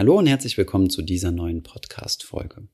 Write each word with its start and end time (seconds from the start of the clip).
Hallo 0.00 0.16
und 0.16 0.26
herzlich 0.26 0.56
willkommen 0.56 0.88
zu 0.88 1.02
dieser 1.02 1.30
neuen 1.30 1.62
Podcast-Folge. 1.62 2.66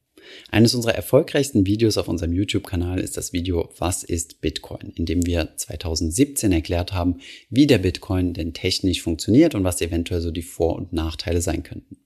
Eines 0.52 0.76
unserer 0.76 0.94
erfolgreichsten 0.94 1.66
Videos 1.66 1.98
auf 1.98 2.06
unserem 2.06 2.32
YouTube-Kanal 2.32 3.00
ist 3.00 3.16
das 3.16 3.32
Video 3.32 3.68
Was 3.78 4.04
ist 4.04 4.40
Bitcoin, 4.40 4.92
in 4.94 5.06
dem 5.06 5.26
wir 5.26 5.56
2017 5.56 6.52
erklärt 6.52 6.92
haben, 6.92 7.16
wie 7.50 7.66
der 7.66 7.78
Bitcoin 7.78 8.32
denn 8.32 8.54
technisch 8.54 9.02
funktioniert 9.02 9.56
und 9.56 9.64
was 9.64 9.80
eventuell 9.80 10.20
so 10.20 10.30
die 10.30 10.42
Vor- 10.42 10.76
und 10.76 10.92
Nachteile 10.92 11.40
sein 11.40 11.64
könnten. 11.64 11.96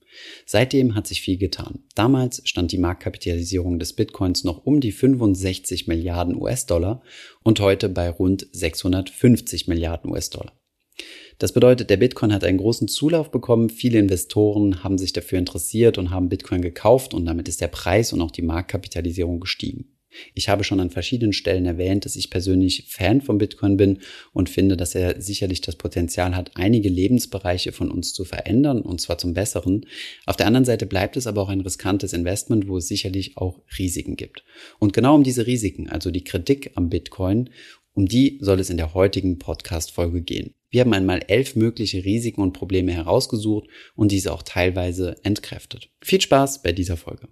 Seitdem 0.47 0.95
hat 0.95 1.05
sich 1.05 1.21
viel 1.21 1.37
getan. 1.37 1.83
Damals 1.93 2.41
stand 2.45 2.71
die 2.71 2.79
Marktkapitalisierung 2.79 3.77
des 3.77 3.93
Bitcoins 3.93 4.43
noch 4.43 4.65
um 4.65 4.81
die 4.81 4.91
65 4.91 5.85
Milliarden 5.85 6.35
US-Dollar 6.35 7.03
und 7.43 7.59
heute 7.59 7.89
bei 7.89 8.09
rund 8.09 8.47
650 8.53 9.67
Milliarden 9.67 10.09
US-Dollar. 10.09 10.59
Das 11.41 11.53
bedeutet, 11.53 11.89
der 11.89 11.97
Bitcoin 11.97 12.31
hat 12.33 12.43
einen 12.43 12.59
großen 12.59 12.87
Zulauf 12.87 13.31
bekommen. 13.31 13.71
Viele 13.71 13.97
Investoren 13.97 14.83
haben 14.83 14.99
sich 14.99 15.11
dafür 15.11 15.39
interessiert 15.39 15.97
und 15.97 16.11
haben 16.11 16.29
Bitcoin 16.29 16.61
gekauft 16.61 17.15
und 17.15 17.25
damit 17.25 17.47
ist 17.47 17.61
der 17.61 17.67
Preis 17.67 18.13
und 18.13 18.21
auch 18.21 18.29
die 18.29 18.43
Marktkapitalisierung 18.43 19.39
gestiegen. 19.39 19.85
Ich 20.35 20.49
habe 20.49 20.63
schon 20.63 20.79
an 20.79 20.91
verschiedenen 20.91 21.33
Stellen 21.33 21.65
erwähnt, 21.65 22.05
dass 22.05 22.15
ich 22.15 22.29
persönlich 22.29 22.85
Fan 22.89 23.21
von 23.21 23.39
Bitcoin 23.39 23.75
bin 23.75 23.99
und 24.33 24.49
finde, 24.49 24.77
dass 24.77 24.93
er 24.93 25.19
sicherlich 25.19 25.61
das 25.61 25.77
Potenzial 25.77 26.35
hat, 26.35 26.51
einige 26.55 26.89
Lebensbereiche 26.89 27.71
von 27.71 27.89
uns 27.89 28.13
zu 28.13 28.23
verändern 28.23 28.81
und 28.81 29.01
zwar 29.01 29.17
zum 29.17 29.33
Besseren. 29.33 29.87
Auf 30.27 30.35
der 30.35 30.45
anderen 30.45 30.65
Seite 30.65 30.85
bleibt 30.85 31.17
es 31.17 31.25
aber 31.25 31.41
auch 31.41 31.49
ein 31.49 31.61
riskantes 31.61 32.13
Investment, 32.13 32.67
wo 32.67 32.77
es 32.77 32.87
sicherlich 32.87 33.37
auch 33.37 33.61
Risiken 33.79 34.15
gibt. 34.15 34.43
Und 34.77 34.93
genau 34.93 35.15
um 35.15 35.23
diese 35.23 35.47
Risiken, 35.47 35.89
also 35.89 36.11
die 36.11 36.23
Kritik 36.23 36.71
am 36.75 36.89
Bitcoin, 36.89 37.49
um 37.93 38.05
die 38.05 38.37
soll 38.41 38.59
es 38.59 38.69
in 38.69 38.77
der 38.77 38.93
heutigen 38.93 39.37
Podcast-Folge 39.37 40.21
gehen. 40.21 40.53
Wir 40.69 40.81
haben 40.81 40.93
einmal 40.93 41.21
elf 41.27 41.55
mögliche 41.55 42.05
Risiken 42.05 42.41
und 42.41 42.53
Probleme 42.53 42.93
herausgesucht 42.93 43.67
und 43.95 44.11
diese 44.11 44.31
auch 44.31 44.43
teilweise 44.43 45.17
entkräftet. 45.23 45.89
Viel 46.01 46.21
Spaß 46.21 46.61
bei 46.61 46.71
dieser 46.71 46.97
Folge. 46.97 47.27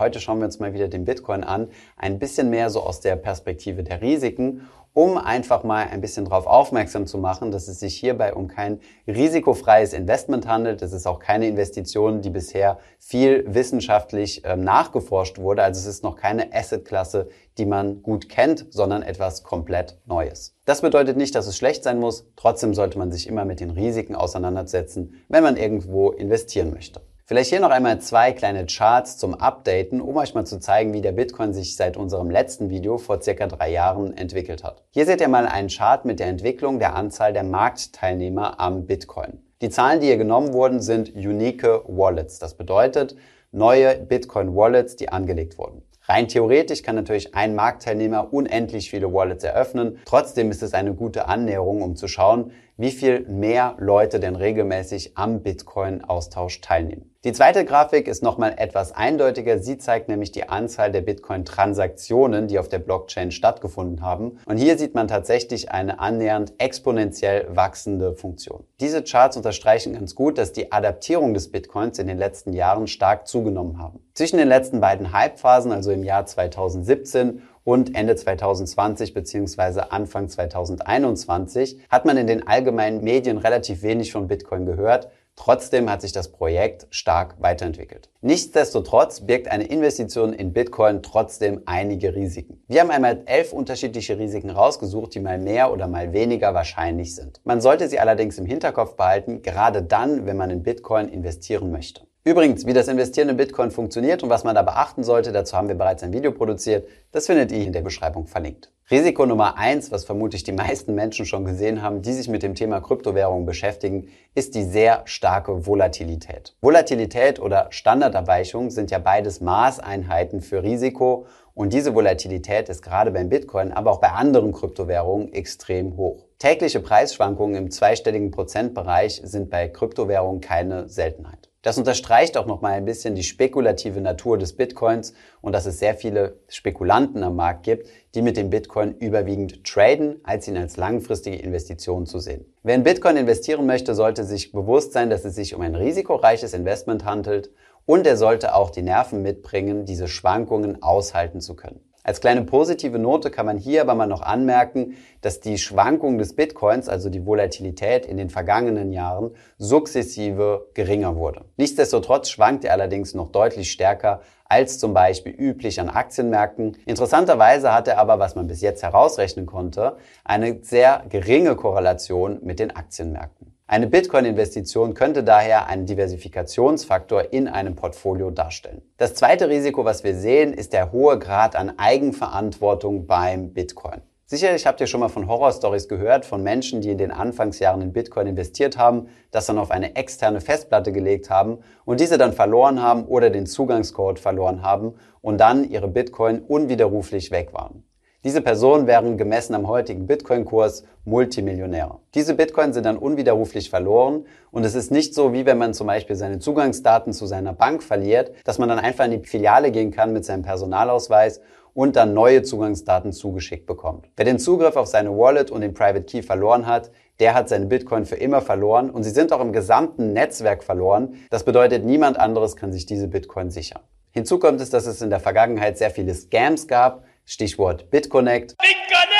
Heute 0.00 0.18
schauen 0.18 0.38
wir 0.38 0.46
uns 0.46 0.58
mal 0.58 0.72
wieder 0.72 0.88
den 0.88 1.04
Bitcoin 1.04 1.44
an, 1.44 1.68
ein 1.98 2.18
bisschen 2.18 2.48
mehr 2.48 2.70
so 2.70 2.80
aus 2.80 3.00
der 3.00 3.16
Perspektive 3.16 3.82
der 3.82 4.00
Risiken, 4.00 4.66
um 4.94 5.18
einfach 5.18 5.62
mal 5.62 5.88
ein 5.88 6.00
bisschen 6.00 6.24
darauf 6.24 6.46
aufmerksam 6.46 7.06
zu 7.06 7.18
machen, 7.18 7.50
dass 7.50 7.68
es 7.68 7.80
sich 7.80 7.96
hierbei 7.96 8.32
um 8.32 8.48
kein 8.48 8.80
risikofreies 9.06 9.92
Investment 9.92 10.48
handelt. 10.48 10.80
Es 10.80 10.94
ist 10.94 11.06
auch 11.06 11.18
keine 11.18 11.46
Investition, 11.46 12.22
die 12.22 12.30
bisher 12.30 12.78
viel 12.98 13.44
wissenschaftlich 13.46 14.42
äh, 14.46 14.56
nachgeforscht 14.56 15.36
wurde. 15.36 15.62
Also 15.62 15.80
es 15.80 15.86
ist 15.86 16.02
noch 16.02 16.16
keine 16.16 16.50
Assetklasse, 16.54 17.28
die 17.58 17.66
man 17.66 18.02
gut 18.02 18.30
kennt, 18.30 18.68
sondern 18.70 19.02
etwas 19.02 19.42
komplett 19.42 19.98
Neues. 20.06 20.56
Das 20.64 20.80
bedeutet 20.80 21.18
nicht, 21.18 21.34
dass 21.34 21.46
es 21.46 21.58
schlecht 21.58 21.84
sein 21.84 22.00
muss. 22.00 22.26
Trotzdem 22.36 22.72
sollte 22.72 22.98
man 22.98 23.12
sich 23.12 23.26
immer 23.26 23.44
mit 23.44 23.60
den 23.60 23.70
Risiken 23.70 24.14
auseinandersetzen, 24.14 25.22
wenn 25.28 25.42
man 25.42 25.58
irgendwo 25.58 26.10
investieren 26.10 26.72
möchte. 26.72 27.02
Vielleicht 27.30 27.50
hier 27.50 27.60
noch 27.60 27.70
einmal 27.70 28.00
zwei 28.00 28.32
kleine 28.32 28.66
Charts 28.66 29.16
zum 29.16 29.34
Updaten, 29.34 30.00
um 30.00 30.16
euch 30.16 30.34
mal 30.34 30.46
zu 30.46 30.58
zeigen, 30.58 30.92
wie 30.92 31.00
der 31.00 31.12
Bitcoin 31.12 31.52
sich 31.52 31.76
seit 31.76 31.96
unserem 31.96 32.28
letzten 32.28 32.70
Video 32.70 32.98
vor 32.98 33.22
circa 33.22 33.46
drei 33.46 33.70
Jahren 33.70 34.16
entwickelt 34.16 34.64
hat. 34.64 34.82
Hier 34.90 35.06
seht 35.06 35.20
ihr 35.20 35.28
mal 35.28 35.46
einen 35.46 35.68
Chart 35.68 36.04
mit 36.04 36.18
der 36.18 36.26
Entwicklung 36.26 36.80
der 36.80 36.96
Anzahl 36.96 37.32
der 37.32 37.44
Marktteilnehmer 37.44 38.58
am 38.58 38.84
Bitcoin. 38.84 39.44
Die 39.62 39.70
Zahlen, 39.70 40.00
die 40.00 40.08
hier 40.08 40.16
genommen 40.16 40.52
wurden, 40.52 40.80
sind 40.80 41.14
unique 41.14 41.62
Wallets. 41.86 42.40
Das 42.40 42.56
bedeutet 42.56 43.14
neue 43.52 43.94
Bitcoin 43.94 44.56
Wallets, 44.56 44.96
die 44.96 45.10
angelegt 45.10 45.56
wurden. 45.56 45.82
Rein 46.08 46.26
theoretisch 46.26 46.82
kann 46.82 46.96
natürlich 46.96 47.36
ein 47.36 47.54
Marktteilnehmer 47.54 48.32
unendlich 48.32 48.90
viele 48.90 49.12
Wallets 49.14 49.44
eröffnen. 49.44 50.00
Trotzdem 50.04 50.50
ist 50.50 50.64
es 50.64 50.74
eine 50.74 50.94
gute 50.94 51.28
Annäherung, 51.28 51.82
um 51.82 51.94
zu 51.94 52.08
schauen, 52.08 52.50
wie 52.76 52.90
viel 52.90 53.20
mehr 53.28 53.76
Leute 53.78 54.18
denn 54.18 54.34
regelmäßig 54.34 55.16
am 55.16 55.44
Bitcoin-Austausch 55.44 56.60
teilnehmen. 56.60 57.09
Die 57.22 57.34
zweite 57.34 57.66
Grafik 57.66 58.08
ist 58.08 58.22
nochmal 58.22 58.54
etwas 58.56 58.92
eindeutiger. 58.92 59.58
Sie 59.58 59.76
zeigt 59.76 60.08
nämlich 60.08 60.32
die 60.32 60.48
Anzahl 60.48 60.90
der 60.90 61.02
Bitcoin-Transaktionen, 61.02 62.48
die 62.48 62.58
auf 62.58 62.70
der 62.70 62.78
Blockchain 62.78 63.30
stattgefunden 63.30 64.00
haben. 64.00 64.38
Und 64.46 64.56
hier 64.56 64.78
sieht 64.78 64.94
man 64.94 65.06
tatsächlich 65.06 65.70
eine 65.70 66.00
annähernd 66.00 66.54
exponentiell 66.56 67.46
wachsende 67.54 68.14
Funktion. 68.14 68.64
Diese 68.80 69.02
Charts 69.02 69.36
unterstreichen 69.36 69.92
ganz 69.92 70.14
gut, 70.14 70.38
dass 70.38 70.54
die 70.54 70.72
Adaptierung 70.72 71.34
des 71.34 71.52
Bitcoins 71.52 71.98
in 71.98 72.06
den 72.06 72.16
letzten 72.16 72.54
Jahren 72.54 72.86
stark 72.86 73.28
zugenommen 73.28 73.78
haben. 73.78 74.00
Zwischen 74.14 74.38
den 74.38 74.48
letzten 74.48 74.80
beiden 74.80 75.12
Hypephasen, 75.12 75.72
also 75.72 75.90
im 75.90 76.04
Jahr 76.04 76.24
2017 76.24 77.42
und 77.64 77.94
Ende 77.94 78.16
2020 78.16 79.12
bzw. 79.12 79.80
Anfang 79.90 80.30
2021 80.30 81.80
hat 81.90 82.06
man 82.06 82.16
in 82.16 82.26
den 82.26 82.46
allgemeinen 82.46 83.04
Medien 83.04 83.36
relativ 83.36 83.82
wenig 83.82 84.10
von 84.10 84.26
Bitcoin 84.26 84.64
gehört. 84.64 85.10
Trotzdem 85.42 85.88
hat 85.88 86.02
sich 86.02 86.12
das 86.12 86.28
Projekt 86.28 86.86
stark 86.90 87.36
weiterentwickelt. 87.40 88.10
Nichtsdestotrotz 88.20 89.22
birgt 89.22 89.48
eine 89.48 89.64
Investition 89.64 90.34
in 90.34 90.52
Bitcoin 90.52 91.02
trotzdem 91.02 91.62
einige 91.64 92.14
Risiken. 92.14 92.62
Wir 92.68 92.82
haben 92.82 92.90
einmal 92.90 93.22
elf 93.24 93.54
unterschiedliche 93.54 94.18
Risiken 94.18 94.50
rausgesucht, 94.50 95.14
die 95.14 95.20
mal 95.20 95.38
mehr 95.38 95.72
oder 95.72 95.86
mal 95.86 96.12
weniger 96.12 96.52
wahrscheinlich 96.52 97.14
sind. 97.14 97.40
Man 97.44 97.62
sollte 97.62 97.88
sie 97.88 97.98
allerdings 97.98 98.36
im 98.36 98.44
Hinterkopf 98.44 98.96
behalten, 98.96 99.40
gerade 99.40 99.82
dann, 99.82 100.26
wenn 100.26 100.36
man 100.36 100.50
in 100.50 100.62
Bitcoin 100.62 101.08
investieren 101.08 101.72
möchte. 101.72 102.02
Übrigens, 102.22 102.66
wie 102.66 102.74
das 102.74 102.88
Investieren 102.88 103.30
in 103.30 103.38
Bitcoin 103.38 103.70
funktioniert 103.70 104.22
und 104.22 104.28
was 104.28 104.44
man 104.44 104.54
da 104.54 104.60
beachten 104.60 105.02
sollte, 105.02 105.32
dazu 105.32 105.56
haben 105.56 105.68
wir 105.68 105.74
bereits 105.74 106.02
ein 106.02 106.12
Video 106.12 106.32
produziert. 106.32 106.86
Das 107.12 107.24
findet 107.24 107.50
ihr 107.50 107.64
in 107.64 107.72
der 107.72 107.80
Beschreibung 107.80 108.26
verlinkt. 108.26 108.70
Risiko 108.90 109.24
Nummer 109.24 109.56
eins, 109.56 109.90
was 109.90 110.04
vermutlich 110.04 110.44
die 110.44 110.52
meisten 110.52 110.94
Menschen 110.94 111.24
schon 111.24 111.46
gesehen 111.46 111.80
haben, 111.80 112.02
die 112.02 112.12
sich 112.12 112.28
mit 112.28 112.42
dem 112.42 112.54
Thema 112.54 112.82
Kryptowährung 112.82 113.46
beschäftigen, 113.46 114.08
ist 114.34 114.54
die 114.54 114.64
sehr 114.64 115.00
starke 115.06 115.66
Volatilität. 115.66 116.56
Volatilität 116.60 117.40
oder 117.40 117.68
Standardabweichung 117.70 118.68
sind 118.68 118.90
ja 118.90 118.98
beides 118.98 119.40
Maßeinheiten 119.40 120.42
für 120.42 120.62
Risiko 120.62 121.24
und 121.54 121.72
diese 121.72 121.94
Volatilität 121.94 122.68
ist 122.68 122.82
gerade 122.82 123.12
beim 123.12 123.30
Bitcoin, 123.30 123.72
aber 123.72 123.92
auch 123.92 124.00
bei 124.00 124.10
anderen 124.10 124.52
Kryptowährungen 124.52 125.32
extrem 125.32 125.96
hoch. 125.96 126.26
Tägliche 126.38 126.80
Preisschwankungen 126.80 127.56
im 127.56 127.70
zweistelligen 127.70 128.30
Prozentbereich 128.30 129.22
sind 129.24 129.48
bei 129.48 129.68
Kryptowährungen 129.68 130.42
keine 130.42 130.86
Seltenheit. 130.90 131.49
Das 131.62 131.76
unterstreicht 131.76 132.38
auch 132.38 132.46
nochmal 132.46 132.72
ein 132.72 132.86
bisschen 132.86 133.14
die 133.14 133.22
spekulative 133.22 134.00
Natur 134.00 134.38
des 134.38 134.54
Bitcoins 134.54 135.12
und 135.42 135.52
dass 135.52 135.66
es 135.66 135.78
sehr 135.78 135.94
viele 135.94 136.38
Spekulanten 136.48 137.22
am 137.22 137.36
Markt 137.36 137.64
gibt, 137.64 137.86
die 138.14 138.22
mit 138.22 138.38
dem 138.38 138.48
Bitcoin 138.48 138.94
überwiegend 138.96 139.62
traden, 139.64 140.20
als 140.22 140.48
ihn 140.48 140.56
als 140.56 140.78
langfristige 140.78 141.36
Investition 141.36 142.06
zu 142.06 142.18
sehen. 142.18 142.46
Wer 142.62 142.76
in 142.76 142.82
Bitcoin 142.82 143.18
investieren 143.18 143.66
möchte, 143.66 143.94
sollte 143.94 144.24
sich 144.24 144.52
bewusst 144.52 144.94
sein, 144.94 145.10
dass 145.10 145.26
es 145.26 145.34
sich 145.34 145.54
um 145.54 145.60
ein 145.60 145.74
risikoreiches 145.74 146.54
Investment 146.54 147.04
handelt 147.04 147.50
und 147.84 148.06
er 148.06 148.16
sollte 148.16 148.54
auch 148.54 148.70
die 148.70 148.82
Nerven 148.82 149.20
mitbringen, 149.20 149.84
diese 149.84 150.08
Schwankungen 150.08 150.82
aushalten 150.82 151.42
zu 151.42 151.56
können. 151.56 151.80
Als 152.02 152.20
kleine 152.20 152.44
positive 152.44 152.98
Note 152.98 153.30
kann 153.30 153.44
man 153.44 153.58
hier 153.58 153.82
aber 153.82 153.94
mal 153.94 154.06
noch 154.06 154.22
anmerken, 154.22 154.96
dass 155.20 155.40
die 155.40 155.58
Schwankung 155.58 156.16
des 156.16 156.34
Bitcoins, 156.34 156.88
also 156.88 157.10
die 157.10 157.26
Volatilität 157.26 158.06
in 158.06 158.16
den 158.16 158.30
vergangenen 158.30 158.92
Jahren, 158.92 159.32
sukzessive 159.58 160.68
geringer 160.72 161.16
wurde. 161.16 161.44
Nichtsdestotrotz 161.58 162.30
schwankt 162.30 162.64
er 162.64 162.72
allerdings 162.72 163.12
noch 163.12 163.30
deutlich 163.30 163.70
stärker 163.70 164.22
als 164.48 164.78
zum 164.78 164.94
Beispiel 164.94 165.32
üblich 165.32 165.78
an 165.78 165.90
Aktienmärkten. 165.90 166.78
Interessanterweise 166.86 167.72
hat 167.72 167.86
er 167.86 167.98
aber, 167.98 168.18
was 168.18 168.34
man 168.34 168.46
bis 168.46 168.62
jetzt 168.62 168.82
herausrechnen 168.82 169.46
konnte, 169.46 169.96
eine 170.24 170.58
sehr 170.62 171.04
geringe 171.08 171.54
Korrelation 171.54 172.40
mit 172.42 172.58
den 172.58 172.74
Aktienmärkten. 172.74 173.54
Eine 173.72 173.86
Bitcoin-Investition 173.86 174.94
könnte 174.94 175.22
daher 175.22 175.68
einen 175.68 175.86
Diversifikationsfaktor 175.86 177.32
in 177.32 177.46
einem 177.46 177.76
Portfolio 177.76 178.32
darstellen. 178.32 178.82
Das 178.96 179.14
zweite 179.14 179.48
Risiko, 179.48 179.84
was 179.84 180.02
wir 180.02 180.16
sehen, 180.16 180.52
ist 180.52 180.72
der 180.72 180.90
hohe 180.90 181.20
Grad 181.20 181.54
an 181.54 181.78
Eigenverantwortung 181.78 183.06
beim 183.06 183.52
Bitcoin. 183.52 184.02
Sicherlich 184.26 184.66
habt 184.66 184.80
ihr 184.80 184.88
schon 184.88 184.98
mal 184.98 185.08
von 185.08 185.28
Horrorstories 185.28 185.86
gehört, 185.86 186.24
von 186.24 186.42
Menschen, 186.42 186.80
die 186.80 186.90
in 186.90 186.98
den 186.98 187.12
Anfangsjahren 187.12 187.80
in 187.80 187.92
Bitcoin 187.92 188.26
investiert 188.26 188.76
haben, 188.76 189.06
das 189.30 189.46
dann 189.46 189.58
auf 189.58 189.70
eine 189.70 189.94
externe 189.94 190.40
Festplatte 190.40 190.90
gelegt 190.90 191.30
haben 191.30 191.58
und 191.84 192.00
diese 192.00 192.18
dann 192.18 192.32
verloren 192.32 192.82
haben 192.82 193.04
oder 193.04 193.30
den 193.30 193.46
Zugangscode 193.46 194.18
verloren 194.18 194.62
haben 194.62 194.94
und 195.20 195.38
dann 195.38 195.62
ihre 195.62 195.86
Bitcoin 195.86 196.40
unwiderruflich 196.40 197.30
weg 197.30 197.52
waren. 197.52 197.84
Diese 198.22 198.42
Personen 198.42 198.86
wären 198.86 199.16
gemessen 199.16 199.54
am 199.54 199.66
heutigen 199.66 200.06
Bitcoin-Kurs 200.06 200.84
Multimillionäre. 201.06 202.00
Diese 202.14 202.34
Bitcoin 202.34 202.74
sind 202.74 202.84
dann 202.84 202.98
unwiderruflich 202.98 203.70
verloren 203.70 204.26
und 204.50 204.62
es 204.64 204.74
ist 204.74 204.90
nicht 204.90 205.14
so, 205.14 205.32
wie 205.32 205.46
wenn 205.46 205.56
man 205.56 205.72
zum 205.72 205.86
Beispiel 205.86 206.16
seine 206.16 206.38
Zugangsdaten 206.38 207.14
zu 207.14 207.24
seiner 207.24 207.54
Bank 207.54 207.82
verliert, 207.82 208.32
dass 208.44 208.58
man 208.58 208.68
dann 208.68 208.78
einfach 208.78 209.06
in 209.06 209.12
die 209.12 209.26
Filiale 209.26 209.70
gehen 209.70 209.90
kann 209.90 210.12
mit 210.12 210.26
seinem 210.26 210.42
Personalausweis 210.42 211.40
und 211.72 211.96
dann 211.96 212.12
neue 212.12 212.42
Zugangsdaten 212.42 213.14
zugeschickt 213.14 213.64
bekommt. 213.64 214.10
Wer 214.16 214.26
den 214.26 214.38
Zugriff 214.38 214.76
auf 214.76 214.88
seine 214.88 215.16
Wallet 215.16 215.50
und 215.50 215.62
den 215.62 215.72
Private 215.72 216.02
Key 216.02 216.20
verloren 216.20 216.66
hat, 216.66 216.90
der 217.20 217.32
hat 217.32 217.48
seine 217.48 217.64
Bitcoin 217.64 218.04
für 218.04 218.16
immer 218.16 218.42
verloren 218.42 218.90
und 218.90 219.02
sie 219.02 219.10
sind 219.10 219.32
auch 219.32 219.40
im 219.40 219.54
gesamten 219.54 220.12
Netzwerk 220.12 220.62
verloren. 220.62 221.14
Das 221.30 221.44
bedeutet, 221.44 221.86
niemand 221.86 222.20
anderes 222.20 222.54
kann 222.54 222.70
sich 222.70 222.84
diese 222.84 223.08
Bitcoin 223.08 223.48
sichern. 223.48 223.80
Hinzu 224.12 224.38
kommt 224.38 224.60
es, 224.60 224.68
dass 224.68 224.86
es 224.86 225.00
in 225.00 225.08
der 225.08 225.20
Vergangenheit 225.20 225.78
sehr 225.78 225.90
viele 225.90 226.12
Scams 226.14 226.66
gab, 226.66 227.04
Stichwort 227.24 227.90
BitConnect. 227.90 228.56
BitConnect! 228.58 229.19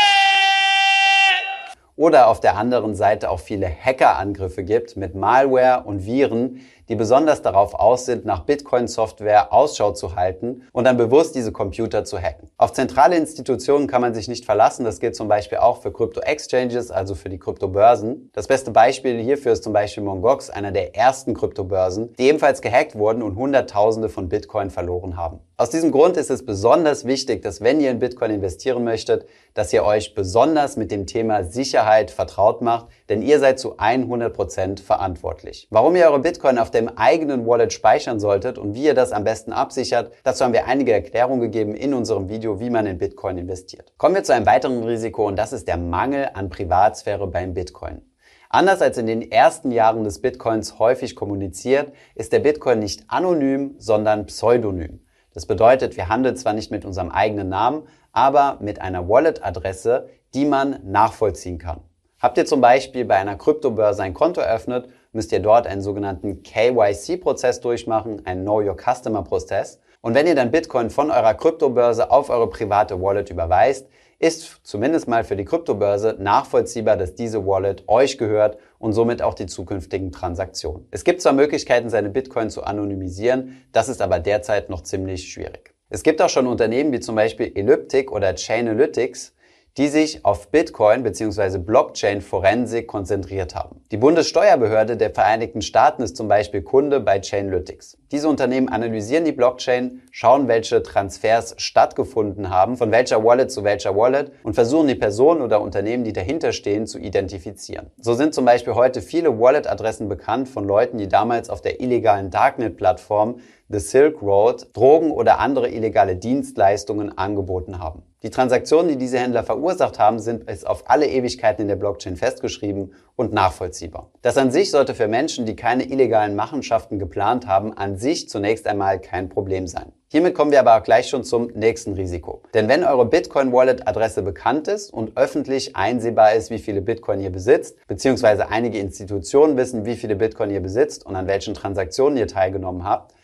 Oder 2.01 2.29
auf 2.29 2.41
der 2.41 2.57
anderen 2.57 2.95
Seite 2.95 3.29
auch 3.29 3.41
viele 3.41 3.69
Hackerangriffe 3.69 4.65
gibt 4.65 4.97
mit 4.97 5.15
Malware 5.15 5.85
und 5.85 6.07
Viren, 6.07 6.63
die 6.89 6.97
besonders 6.97 7.43
darauf 7.43 7.75
aus 7.75 8.07
sind, 8.07 8.25
nach 8.25 8.47
Bitcoin-Software 8.47 9.53
Ausschau 9.53 9.93
zu 9.93 10.17
halten 10.17 10.63
und 10.73 10.85
dann 10.85 10.97
bewusst 10.97 11.35
diese 11.35 11.53
Computer 11.53 12.05
zu 12.05 12.19
hacken. 12.19 12.49
Auf 12.57 12.73
zentrale 12.73 13.17
Institutionen 13.17 13.87
kann 13.87 14.01
man 14.01 14.15
sich 14.15 14.29
nicht 14.29 14.47
verlassen. 14.47 14.85
Das 14.85 14.99
gilt 14.99 15.15
zum 15.15 15.29
Beispiel 15.29 15.59
auch 15.59 15.83
für 15.83 15.93
Krypto-Exchanges, 15.93 16.91
also 16.91 17.15
für 17.15 17.29
die 17.29 17.39
Kryptobörsen. 17.39 18.31
Das 18.33 18.49
beste 18.49 18.71
Beispiel 18.71 19.21
hierfür 19.21 19.53
ist 19.53 19.63
zum 19.63 19.75
Beispiel 19.75 20.03
Mongox, 20.03 20.49
einer 20.49 20.73
der 20.73 20.97
ersten 20.97 21.35
Kryptobörsen, 21.35 22.15
die 22.19 22.25
ebenfalls 22.25 22.63
gehackt 22.63 22.97
wurden 22.97 23.23
und 23.23 23.37
Hunderttausende 23.37 24.09
von 24.09 24.31
Bitcoin 24.31 24.71
verloren 24.71 25.19
haben. 25.19 25.41
Aus 25.59 25.69
diesem 25.69 25.93
Grund 25.93 26.17
ist 26.17 26.31
es 26.31 26.47
besonders 26.47 27.05
wichtig, 27.05 27.43
dass 27.43 27.61
wenn 27.61 27.81
ihr 27.81 27.91
in 27.91 27.99
Bitcoin 27.99 28.31
investieren 28.31 28.83
möchtet, 28.83 29.27
dass 29.53 29.73
ihr 29.73 29.85
euch 29.85 30.15
besonders 30.15 30.77
mit 30.77 30.91
dem 30.91 31.07
Thema 31.07 31.45
Sicherheit 31.45 31.90
vertraut 32.11 32.63
macht, 32.63 32.87
denn 33.09 33.23
ihr 33.23 33.39
seid 33.41 33.59
zu 33.59 33.79
100 33.79 34.33
Prozent 34.33 34.81
verantwortlich. 34.81 35.67
Warum 35.71 35.97
ihr 35.97 36.07
eure 36.07 36.21
Bitcoin 36.21 36.59
auf 36.59 36.71
dem 36.71 36.89
eigenen 36.89 37.47
Wallet 37.47 37.73
speichern 37.73 38.21
solltet 38.21 38.59
und 38.59 38.75
wie 38.75 38.85
ihr 38.85 38.95
das 38.95 39.13
am 39.13 39.25
besten 39.25 39.53
absichert. 39.53 40.13
Dazu 40.23 40.45
haben 40.45 40.53
wir 40.53 40.67
einige 40.67 40.93
Erklärungen 40.93 41.41
gegeben 41.41 41.75
in 41.75 41.95
unserem 41.95 42.29
Video, 42.29 42.61
wie 42.61 42.71
man 42.71 42.87
in 42.87 42.99
Bitcoin 42.99 43.39
investiert. 43.39 43.93
Kommen 43.99 44.15
wir 44.15 44.23
zu 44.23 44.33
einem 44.33 44.47
weiteren 44.47 44.85
Risiko 44.85 45.27
und 45.27 45.37
das 45.37 45.53
ist 45.53 45.67
der 45.67 45.77
Mangel 45.77 46.31
an 46.35 46.49
Privatsphäre 46.49 47.27
beim 47.27 47.55
Bitcoin. 47.55 48.03
Anders 48.49 48.83
als 48.83 48.99
in 48.99 49.07
den 49.07 49.31
ersten 49.31 49.71
Jahren 49.71 50.03
des 50.03 50.21
Bitcoins 50.21 50.79
häufig 50.79 51.15
kommuniziert, 51.15 51.93
ist 52.15 52.33
der 52.33 52.41
Bitcoin 52.41 52.81
nicht 52.81 53.05
anonym, 53.09 53.77
sondern 53.79 54.27
pseudonym. 54.27 55.01
Das 55.33 55.47
bedeutet, 55.47 55.97
wir 55.97 56.09
handeln 56.09 56.37
zwar 56.37 56.53
nicht 56.53 56.73
mit 56.73 56.85
unserem 56.85 57.11
eigenen 57.11 57.49
Namen, 57.49 57.85
aber 58.13 58.59
mit 58.61 58.81
einer 58.81 59.09
Wallet-Adresse, 59.09 60.09
die 60.35 60.45
man 60.45 60.81
nachvollziehen 60.85 61.59
kann. 61.59 61.81
Habt 62.19 62.39
ihr 62.39 62.47
zum 62.47 62.61
Beispiel 62.61 63.05
bei 63.05 63.17
einer 63.17 63.37
Kryptobörse 63.37 64.03
ein 64.03 64.15
Konto 64.15 64.41
eröffnet 64.41 64.89
müsst 65.13 65.33
ihr 65.33 65.41
dort 65.41 65.67
einen 65.67 65.81
sogenannten 65.81 66.43
KYC-Prozess 66.43 67.61
durchmachen, 67.61 68.25
einen 68.27 68.43
Know 68.43 68.61
Your 68.61 68.77
Customer-Prozess. 68.77 69.81
Und 70.03 70.15
wenn 70.15 70.27
ihr 70.27 70.35
dann 70.35 70.51
Bitcoin 70.51 70.91
von 70.91 71.11
eurer 71.11 71.35
Kryptobörse 71.35 72.11
auf 72.11 72.31
eure 72.31 72.49
private 72.49 73.01
Wallet 73.03 73.31
überweist, 73.31 73.89
ist 74.19 74.61
zumindest 74.65 75.09
mal 75.09 75.25
für 75.25 75.37
die 75.37 75.45
Kryptobörse 75.45 76.17
nachvollziehbar, 76.19 76.97
dass 76.97 77.15
diese 77.15 77.47
Wallet 77.47 77.85
euch 77.89 78.19
gehört 78.19 78.59
und 78.79 78.93
somit 78.93 79.23
auch 79.23 79.35
die 79.35 79.47
zukünftigen 79.47 80.13
Transaktionen. 80.13 80.87
Es 80.91 81.05
gibt 81.05 81.23
zwar 81.23 81.33
Möglichkeiten, 81.33 81.89
seine 81.89 82.11
Bitcoin 82.11 82.51
zu 82.51 82.63
anonymisieren, 82.63 83.63
das 83.73 83.89
ist 83.89 84.03
aber 84.03 84.21
derzeit 84.21 84.69
noch 84.69 84.83
ziemlich 84.83 85.33
schwierig. 85.33 85.75
Es 85.89 86.03
gibt 86.03 86.21
auch 86.23 86.29
schon 86.29 86.47
Unternehmen 86.47 86.93
wie 86.93 87.01
zum 87.01 87.17
Beispiel 87.17 87.53
Elliptic 87.55 88.13
oder 88.13 88.35
Chainalytics, 88.35 89.35
die 89.77 89.89
sich 89.89 90.25
auf 90.25 90.49
Bitcoin 90.49 91.03
bzw. 91.03 91.59
Blockchain-Forensik 91.59 92.87
konzentriert 92.87 93.55
haben. 93.55 93.83
Die 93.93 93.97
Bundessteuerbehörde 93.97 94.97
der 94.97 95.11
Vereinigten 95.11 95.63
Staaten 95.63 96.03
ist 96.03 96.17
zum 96.17 96.29
Beispiel 96.29 96.63
Kunde 96.63 97.01
bei 97.01 97.21
Chainalytics. 97.21 97.97
Diese 98.11 98.29
Unternehmen 98.29 98.69
analysieren 98.69 99.25
die 99.25 99.33
Blockchain, 99.33 100.03
schauen, 100.11 100.49
welche 100.49 100.83
Transfers 100.83 101.55
stattgefunden 101.59 102.51
haben, 102.51 102.77
von 102.77 102.91
welcher 102.91 103.25
Wallet 103.25 103.53
zu 103.53 103.63
welcher 103.63 103.97
Wallet 103.97 104.33
und 104.43 104.55
versuchen 104.55 104.89
die 104.89 104.97
Personen 104.97 105.41
oder 105.41 105.61
Unternehmen, 105.61 106.03
die 106.03 106.13
dahinter 106.13 106.53
stehen, 106.53 106.87
zu 106.87 106.99
identifizieren. 106.99 107.91
So 108.01 108.15
sind 108.15 108.35
zum 108.35 108.45
Beispiel 108.45 108.75
heute 108.75 109.01
viele 109.01 109.39
Wallet-Adressen 109.39 110.09
bekannt 110.09 110.49
von 110.49 110.65
Leuten, 110.65 110.99
die 110.99 111.09
damals 111.09 111.49
auf 111.49 111.63
der 111.63 111.81
illegalen 111.81 112.31
Darknet-Plattform 112.31 113.39
The 113.69 113.79
Silk 113.79 114.21
Road 114.21 114.67
Drogen 114.75 115.13
oder 115.13 115.39
andere 115.39 115.71
illegale 115.71 116.17
Dienstleistungen 116.17 117.17
angeboten 117.17 117.79
haben. 117.79 118.03
Die 118.23 118.29
Transaktionen, 118.29 118.89
die 118.89 118.97
diese 118.99 119.19
Händler 119.19 119.43
verursacht 119.45 119.99
haben, 119.99 120.19
sind 120.19 120.45
bis 120.45 120.65
auf 120.65 120.91
alle 120.91 121.07
Ewigkeiten 121.07 121.63
in 121.63 121.69
der 121.69 121.77
Blockchain 121.77 122.17
festgeschrieben 122.17 122.93
und 123.17 123.33
nachvollziehbar. 123.33 124.11
Das 124.21 124.37
an 124.37 124.51
sich 124.51 124.71
sollte 124.71 124.95
für 124.95 125.09
Menschen, 125.09 125.47
die 125.47 125.57
keine 125.57 125.85
illegalen 125.85 126.37
Machenschaften 126.37 126.99
geplant 126.99 127.47
haben, 127.47 127.73
an 127.73 127.97
sich 127.97 128.29
zunächst 128.29 128.67
einmal 128.67 129.01
kein 129.01 129.31
Problem 129.31 129.67
sein. 129.67 129.93
Hiermit 130.09 130.35
kommen 130.35 130.51
wir 130.51 130.61
aber 130.61 130.77
auch 130.77 130.83
gleich 130.83 131.09
schon 131.09 131.25
zum 131.25 131.47
nächsten 131.55 131.95
Risiko. 131.95 132.43
Denn 132.53 132.69
wenn 132.69 132.85
eure 132.85 133.07
Bitcoin-Wallet-Adresse 133.07 134.23
bekannt 134.23 134.69
ist 134.69 134.93
und 134.93 135.17
öffentlich 135.17 135.77
einsehbar 135.77 136.35
ist, 136.35 136.51
wie 136.51 136.59
viele 136.59 136.83
Bitcoin 136.83 137.21
ihr 137.21 137.31
besitzt, 137.31 137.77
beziehungsweise 137.87 138.51
einige 138.51 138.79
Institutionen 138.81 139.57
wissen, 139.57 139.87
wie 139.87 139.97
viele 139.97 140.15
Bitcoin 140.15 140.51
ihr 140.51 140.61
besitzt 140.61 141.07
und 141.07 141.17
an 141.17 141.27
welchen 141.27 141.55
Transaktionen 141.55 142.19
ihr 142.19 142.27
teilgenommen 142.27 142.85
habt, 142.85 143.15